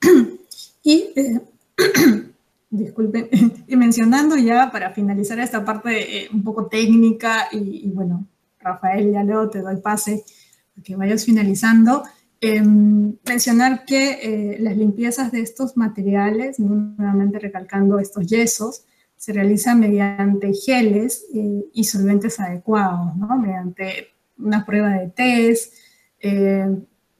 y, 0.83 1.11
eh, 1.15 1.41
disculpen, 2.69 3.29
y 3.67 3.75
mencionando 3.77 4.35
ya 4.35 4.71
para 4.71 4.91
finalizar 4.91 5.39
esta 5.39 5.63
parte 5.63 6.23
eh, 6.23 6.29
un 6.33 6.43
poco 6.43 6.67
técnica 6.67 7.47
y, 7.51 7.89
bueno, 7.91 8.27
Rafael, 8.59 9.11
ya 9.11 9.23
luego 9.23 9.49
te 9.49 9.61
doy 9.61 9.77
pase 9.77 10.25
para 10.73 10.83
que 10.83 10.95
vayas 10.95 11.23
finalizando. 11.23 12.03
Em, 12.41 13.15
mencionar 13.25 13.85
que 13.85 14.57
las 14.59 14.75
limpiezas 14.75 15.31
de 15.31 15.39
estos 15.39 15.77
materiales, 15.77 16.59
nuevamente 16.59 17.39
recalcando 17.39 17.97
estos 17.97 18.27
yesos, 18.27 18.83
se 19.25 19.33
realizan 19.33 19.79
mediante 19.79 20.53
geles 20.53 21.25
eh, 21.33 21.65
y 21.73 21.83
solventes 21.83 22.39
adecuados, 22.39 23.15
mediante 23.41 24.09
una 24.37 24.63
prueba 24.63 24.89
de 24.91 25.07
test, 25.09 25.73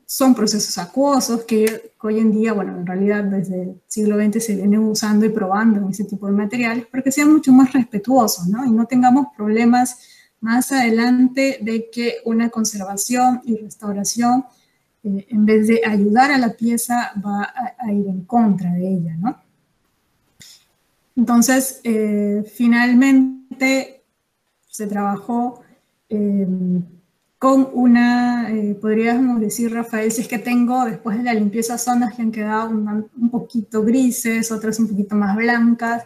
son 0.06 0.36
procesos 0.36 0.78
acuosos 0.78 1.45
que 1.45 1.93
hoy 2.01 2.20
en 2.20 2.32
día, 2.32 2.53
bueno, 2.53 2.78
en 2.78 2.86
realidad 2.86 3.24
desde 3.24 3.64
el 3.64 3.82
siglo 3.88 4.18
XX 4.18 4.43
se 4.43 4.56
vienen 4.56 4.80
usando 4.82 5.26
y 5.26 5.30
probando 5.30 5.89
ese 5.89 6.03
tipo 6.03 6.28
de 6.28 6.34
materiales 6.34 6.86
para 6.86 7.01
que 7.03 7.12
sean 7.12 7.34
mucho 7.34 7.51
más 7.51 7.74
respetuosos, 7.74 8.47
¿no? 8.47 8.64
Y 8.66 8.72
no 8.72 8.86
tengamos 8.86 9.28
problemas 9.36 9.97
más 10.41 10.72
adelante 10.72 11.58
de 11.62 11.89
que 11.91 12.18
una 12.26 12.49
conservación 12.49 13.41
y 13.45 13.58
restauración, 13.58 14.45
eh, 15.03 15.26
en 15.30 15.45
vez 15.45 15.68
de 15.68 15.82
ayudar 15.84 16.32
a 16.32 16.38
la 16.38 16.53
pieza, 16.53 17.12
va 17.26 17.51
a, 17.80 17.91
ir 17.91 18.08
en 18.08 18.26
contra 18.26 18.72
de 18.72 18.88
ella, 18.88 19.16
¿no? 19.18 19.36
Entonces, 21.16 21.80
eh, 21.84 22.43
finalmente 22.55 24.03
se 24.68 24.86
trabajó 24.88 25.63
eh, 26.09 26.45
con 27.39 27.70
una, 27.74 28.51
eh, 28.51 28.76
podríamos 28.76 29.39
decir, 29.39 29.74
Rafael, 29.74 30.11
si 30.11 30.22
es 30.22 30.28
que 30.28 30.39
tengo 30.39 30.84
después 30.84 31.18
de 31.18 31.24
la 31.24 31.34
limpieza 31.34 31.78
zonas 31.78 32.13
que 32.13 32.22
han 32.22 32.32
quedado 32.32 32.70
un, 32.70 33.30
poquito 33.30 33.84
grises, 33.84 34.51
otras 34.51 34.80
un 34.80 34.89
poquito 34.89 35.16
más 35.16 35.36
blancas, 35.36 36.03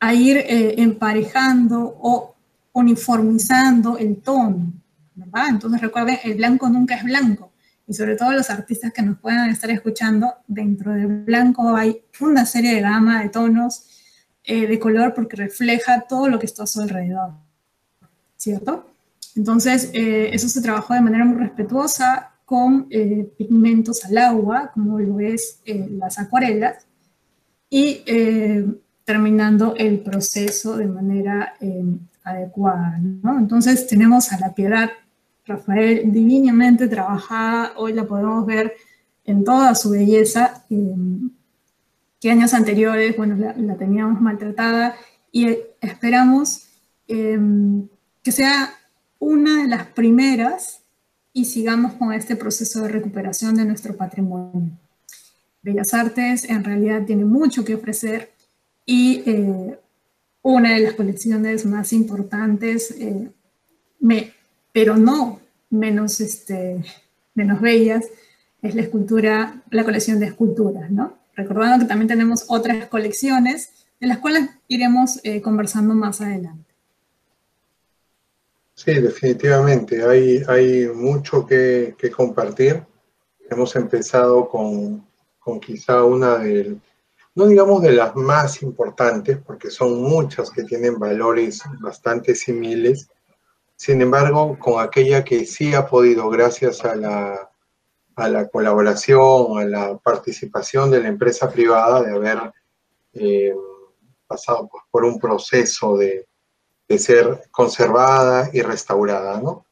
a 0.00 0.14
ir 0.14 0.44
emparejando 0.48 1.96
o 2.00 2.34
uniformizando 2.72 3.96
el 3.98 4.16
tono, 4.16 4.72
¿verdad? 5.14 5.48
Entonces 5.50 5.80
recuerden, 5.80 6.18
el 6.24 6.34
blanco 6.34 6.68
nunca 6.68 6.96
es 6.96 7.04
blanco, 7.04 7.52
y 7.86 7.94
sobre 7.94 8.16
todo 8.16 8.32
los 8.32 8.50
artistas 8.50 8.92
que 8.92 9.02
nos 9.02 9.18
puedan 9.18 9.50
estar 9.50 9.70
escuchando, 9.70 10.34
dentro 10.48 10.92
del 10.92 11.06
blanco 11.06 11.76
hay 11.76 12.02
una 12.20 12.44
serie 12.44 12.74
de 12.74 12.80
gama 12.80 13.22
de 13.22 13.28
tonos 13.28 13.91
eh, 14.44 14.66
de 14.66 14.78
color 14.78 15.14
porque 15.14 15.36
refleja 15.36 16.04
todo 16.08 16.28
lo 16.28 16.38
que 16.38 16.46
está 16.46 16.64
a 16.64 16.66
su 16.66 16.80
alrededor, 16.80 17.32
¿cierto? 18.36 18.86
Entonces, 19.36 19.90
eh, 19.94 20.30
eso 20.32 20.48
se 20.48 20.60
trabajó 20.60 20.94
de 20.94 21.00
manera 21.00 21.24
muy 21.24 21.38
respetuosa 21.38 22.32
con 22.44 22.86
eh, 22.90 23.30
pigmentos 23.38 24.04
al 24.04 24.18
agua, 24.18 24.70
como 24.74 24.98
lo 24.98 25.20
es 25.20 25.60
las 25.64 26.18
acuarelas, 26.18 26.86
y 27.70 28.02
terminando 29.04 29.74
el 29.78 30.00
proceso 30.00 30.76
de 30.76 30.86
manera 30.86 31.54
adecuada. 32.22 33.00
Entonces, 33.38 33.86
tenemos 33.86 34.30
a 34.32 34.38
la 34.38 34.54
piedad 34.54 34.90
Rafael 35.46 36.12
divinamente 36.12 36.86
trabajada, 36.86 37.72
hoy 37.76 37.94
la 37.94 38.04
podemos 38.04 38.44
ver 38.46 38.74
en 39.24 39.44
toda 39.44 39.74
su 39.74 39.90
belleza, 39.90 40.64
que 42.22 42.30
años 42.30 42.54
anteriores, 42.54 43.16
bueno, 43.16 43.36
la, 43.36 43.52
la 43.54 43.76
teníamos 43.76 44.20
maltratada 44.22 44.94
y 45.30 45.58
esperamos 45.80 46.68
que 47.08 48.32
sea 48.32 48.70
una 49.18 49.62
de 49.62 49.68
las 49.68 49.88
primeras 49.88 50.82
y 51.32 51.44
sigamos 51.46 51.94
con 51.94 52.12
este 52.12 52.36
proceso 52.36 52.82
de 52.82 52.88
recuperación 52.88 53.56
de 53.56 53.64
nuestro 53.64 53.96
patrimonio. 53.96 54.70
Bellas 55.62 55.94
Artes 55.94 56.44
en 56.44 56.64
realidad 56.64 57.04
tiene 57.04 57.24
mucho 57.24 57.64
que 57.64 57.74
ofrecer 57.74 58.30
y 58.86 59.22
eh, 59.26 59.78
una 60.42 60.74
de 60.74 60.80
las 60.80 60.94
colecciones 60.94 61.66
más 61.66 61.92
importantes, 61.92 62.90
eh, 62.92 63.30
me, 64.00 64.32
pero 64.72 64.96
no 64.96 65.40
menos, 65.70 66.20
este, 66.20 66.82
menos 67.34 67.60
bellas, 67.60 68.06
es 68.60 68.74
la 68.74 68.82
escultura, 68.82 69.62
la 69.70 69.84
colección 69.84 70.18
de 70.18 70.26
esculturas, 70.26 70.90
¿no? 70.90 71.21
Recordando 71.34 71.84
que 71.84 71.88
también 71.88 72.08
tenemos 72.08 72.44
otras 72.48 72.86
colecciones 72.88 73.70
de 74.00 74.06
las 74.08 74.18
cuales 74.18 74.50
iremos 74.68 75.20
eh, 75.22 75.40
conversando 75.40 75.94
más 75.94 76.20
adelante. 76.20 76.72
Sí, 78.74 78.94
definitivamente. 78.94 80.04
Hay, 80.04 80.42
hay 80.48 80.88
mucho 80.88 81.46
que, 81.46 81.94
compartir. 82.14 82.82
Hemos 83.48 83.76
empezado 83.76 84.48
con, 84.48 85.06
quizá 85.60 86.02
una 86.02 86.38
de, 86.38 86.76
no 87.36 87.46
digamos 87.46 87.80
de 87.82 87.92
las 87.92 88.16
más 88.16 88.60
importantes, 88.62 89.38
porque 89.38 89.70
son 89.70 90.02
muchas 90.02 90.50
que 90.50 90.64
tienen 90.64 90.98
valores 90.98 91.62
bastante 91.80 92.34
similares. 92.34 93.08
Sin 93.76 94.00
embargo, 94.02 94.58
con 94.58 94.82
aquella 94.82 95.22
que 95.22 95.46
sí 95.46 95.74
ha 95.74 95.86
podido, 95.86 96.28
gracias 96.28 96.84
a 96.84 96.96
la, 96.96 97.51
a 98.16 98.28
la 98.28 98.48
colaboración, 98.48 99.58
a 99.58 99.64
la 99.64 99.96
participación 99.98 100.90
de 100.90 101.00
la 101.00 101.08
empresa 101.08 101.50
privada, 101.50 102.02
de 102.02 102.14
haber 102.14 102.52
eh, 103.14 103.54
pasado 104.26 104.68
pues, 104.70 104.84
por 104.90 105.04
un 105.04 105.18
proceso 105.18 105.96
de, 105.96 106.26
ser 106.98 107.48
conservada 107.50 108.50
y 108.52 108.60
restaurada, 108.60 109.40
¿no? 109.40 109.64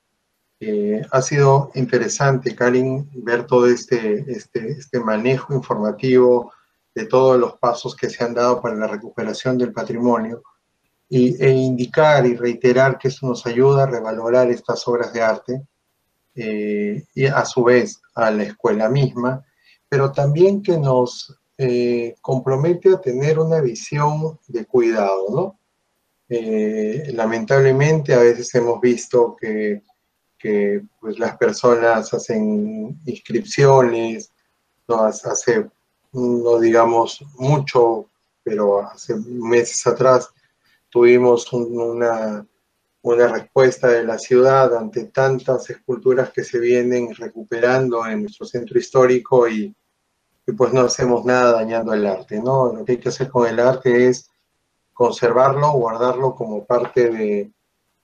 Eh, 0.59 1.03
ha 1.11 1.21
sido 1.21 1.71
interesante, 1.75 2.57
Karin, 2.57 3.11
ver 3.13 3.47
todo 3.47 3.67
este, 3.67 4.25
este, 4.27 4.71
este, 4.71 5.01
manejo 5.01 5.53
informativo 5.53 6.51
de 6.95 7.05
todos 7.05 7.39
los 7.39 7.59
pasos 7.59 7.95
que 7.95 8.09
se 8.09 8.25
han 8.25 8.33
dado 8.33 8.63
para 8.63 8.75
la 8.75 8.87
recuperación 8.87 9.59
del 9.59 9.75
patrimonio 9.75 10.43
y, 11.11 11.43
e 11.45 11.51
indicar 11.51 12.25
y 12.25 12.37
reiterar 12.37 12.97
que 12.97 13.09
eso 13.09 13.27
nos 13.27 13.45
ayuda 13.45 13.83
a 13.83 13.87
revalorar 13.87 14.51
estas 14.51 14.89
obras 14.89 15.13
de 15.13 15.21
arte 15.21 15.63
eh, 16.35 17.05
y 17.15 17.27
a 17.27 17.45
su 17.45 17.65
vez 17.65 18.01
a 18.15 18.31
la 18.31 18.45
escuela 18.45 18.89
misma, 18.89 19.45
pero 19.89 20.13
también 20.13 20.63
que 20.63 20.79
nos 20.79 21.37
eh, 21.59 22.15
compromete 22.21 22.95
a 22.95 23.01
tener 23.01 23.39
una 23.39 23.61
visión 23.61 24.39
de 24.49 24.65
cuidado, 24.65 25.27
¿no? 25.31 25.59
Eh, 26.29 27.11
lamentablemente 27.13 28.15
a 28.15 28.21
veces 28.21 28.55
hemos 28.55 28.81
visto 28.81 29.37
que, 29.39 29.83
pues, 31.01 31.19
las 31.19 31.37
personas 31.37 32.15
hacen 32.15 32.99
inscripciones, 33.05 34.31
no 34.87 35.03
hace, 35.03 35.67
no 36.13 36.59
digamos 36.61 37.23
mucho, 37.37 38.07
pero 38.43 38.81
hace 38.81 39.17
meses 39.17 39.87
atrás 39.87 40.31
tuvimos 40.89 41.53
una, 41.53 42.47
una 43.03 43.29
respuesta 43.29 43.89
de 43.89 44.05
la 44.05 44.19
ciudad 44.19 44.77
ante 44.77 45.07
tantas 45.07 45.71
esculturas 45.71 46.31
que 46.31 46.45
se 46.45 46.59
vienen 46.59 47.15
recuperando 47.15 48.07
en 48.07 48.23
nuestro 48.23 48.47
centro 48.47 48.79
histórico 48.79 49.49
y, 49.49 49.75
y, 50.47 50.53
pues 50.53 50.73
no 50.73 50.83
hacemos 50.83 51.25
nada 51.25 51.53
dañando 51.53 51.95
el 51.95 52.07
arte, 52.07 52.41
¿no? 52.43 52.73
Lo 52.73 52.85
que 52.85 52.93
hay 52.93 52.99
que 52.99 53.09
hacer 53.09 53.29
con 53.29 53.47
el 53.47 53.59
arte 53.59 54.09
es 54.09 54.29
conservarlo, 54.93 55.73
guardarlo 55.73 56.35
como 56.35 56.67
parte 56.67 57.09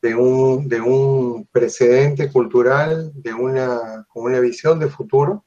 de, 0.01 0.15
un, 0.15 0.67
de 0.67 0.81
un 0.81 1.47
precedente 1.53 2.33
cultural, 2.33 3.13
de 3.15 3.35
una, 3.35 4.07
con 4.09 4.25
una 4.25 4.41
visión 4.41 4.79
de 4.79 4.89
futuro, 4.89 5.45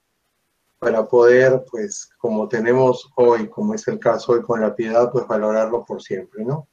para 0.77 1.05
poder, 1.07 1.65
pues, 1.69 2.09
como 2.17 2.47
tenemos 2.47 3.11
hoy, 3.15 3.49
como 3.49 3.73
es 3.73 3.87
el 3.87 3.99
caso 3.99 4.33
hoy 4.33 4.43
con 4.43 4.61
la 4.61 4.75
piedad, 4.75 5.11
pues 5.11 5.27
valorarlo 5.27 5.83
por 5.83 6.01
siempre, 6.03 6.45
¿no? 6.45 6.67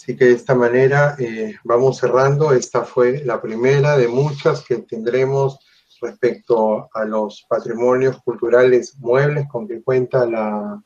Así 0.00 0.16
que 0.16 0.24
de 0.24 0.32
esta 0.32 0.54
manera 0.54 1.14
eh, 1.18 1.56
vamos 1.62 1.98
cerrando. 1.98 2.52
Esta 2.52 2.84
fue 2.84 3.22
la 3.22 3.42
primera 3.42 3.98
de 3.98 4.08
muchas 4.08 4.64
que 4.64 4.78
tendremos 4.78 5.58
respecto 6.00 6.88
a 6.94 7.04
los 7.04 7.44
patrimonios 7.46 8.16
culturales 8.22 8.96
muebles 8.96 9.46
con 9.46 9.68
que 9.68 9.82
cuenta 9.82 10.24
la 10.24 10.82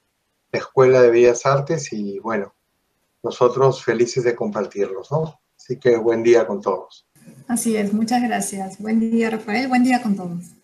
Escuela 0.50 1.00
de 1.00 1.10
Bellas 1.10 1.46
Artes 1.46 1.92
y 1.92 2.18
bueno, 2.18 2.54
nosotros 3.22 3.84
felices 3.84 4.24
de 4.24 4.34
compartirlos, 4.34 5.12
¿no? 5.12 5.40
Así 5.56 5.78
que 5.78 5.96
buen 5.96 6.24
día 6.24 6.44
con 6.44 6.60
todos. 6.60 7.06
Así 7.46 7.76
es, 7.76 7.92
muchas 7.92 8.20
gracias. 8.20 8.80
Buen 8.80 8.98
día, 8.98 9.30
Rafael. 9.30 9.68
Buen 9.68 9.84
día 9.84 10.02
con 10.02 10.16
todos. 10.16 10.56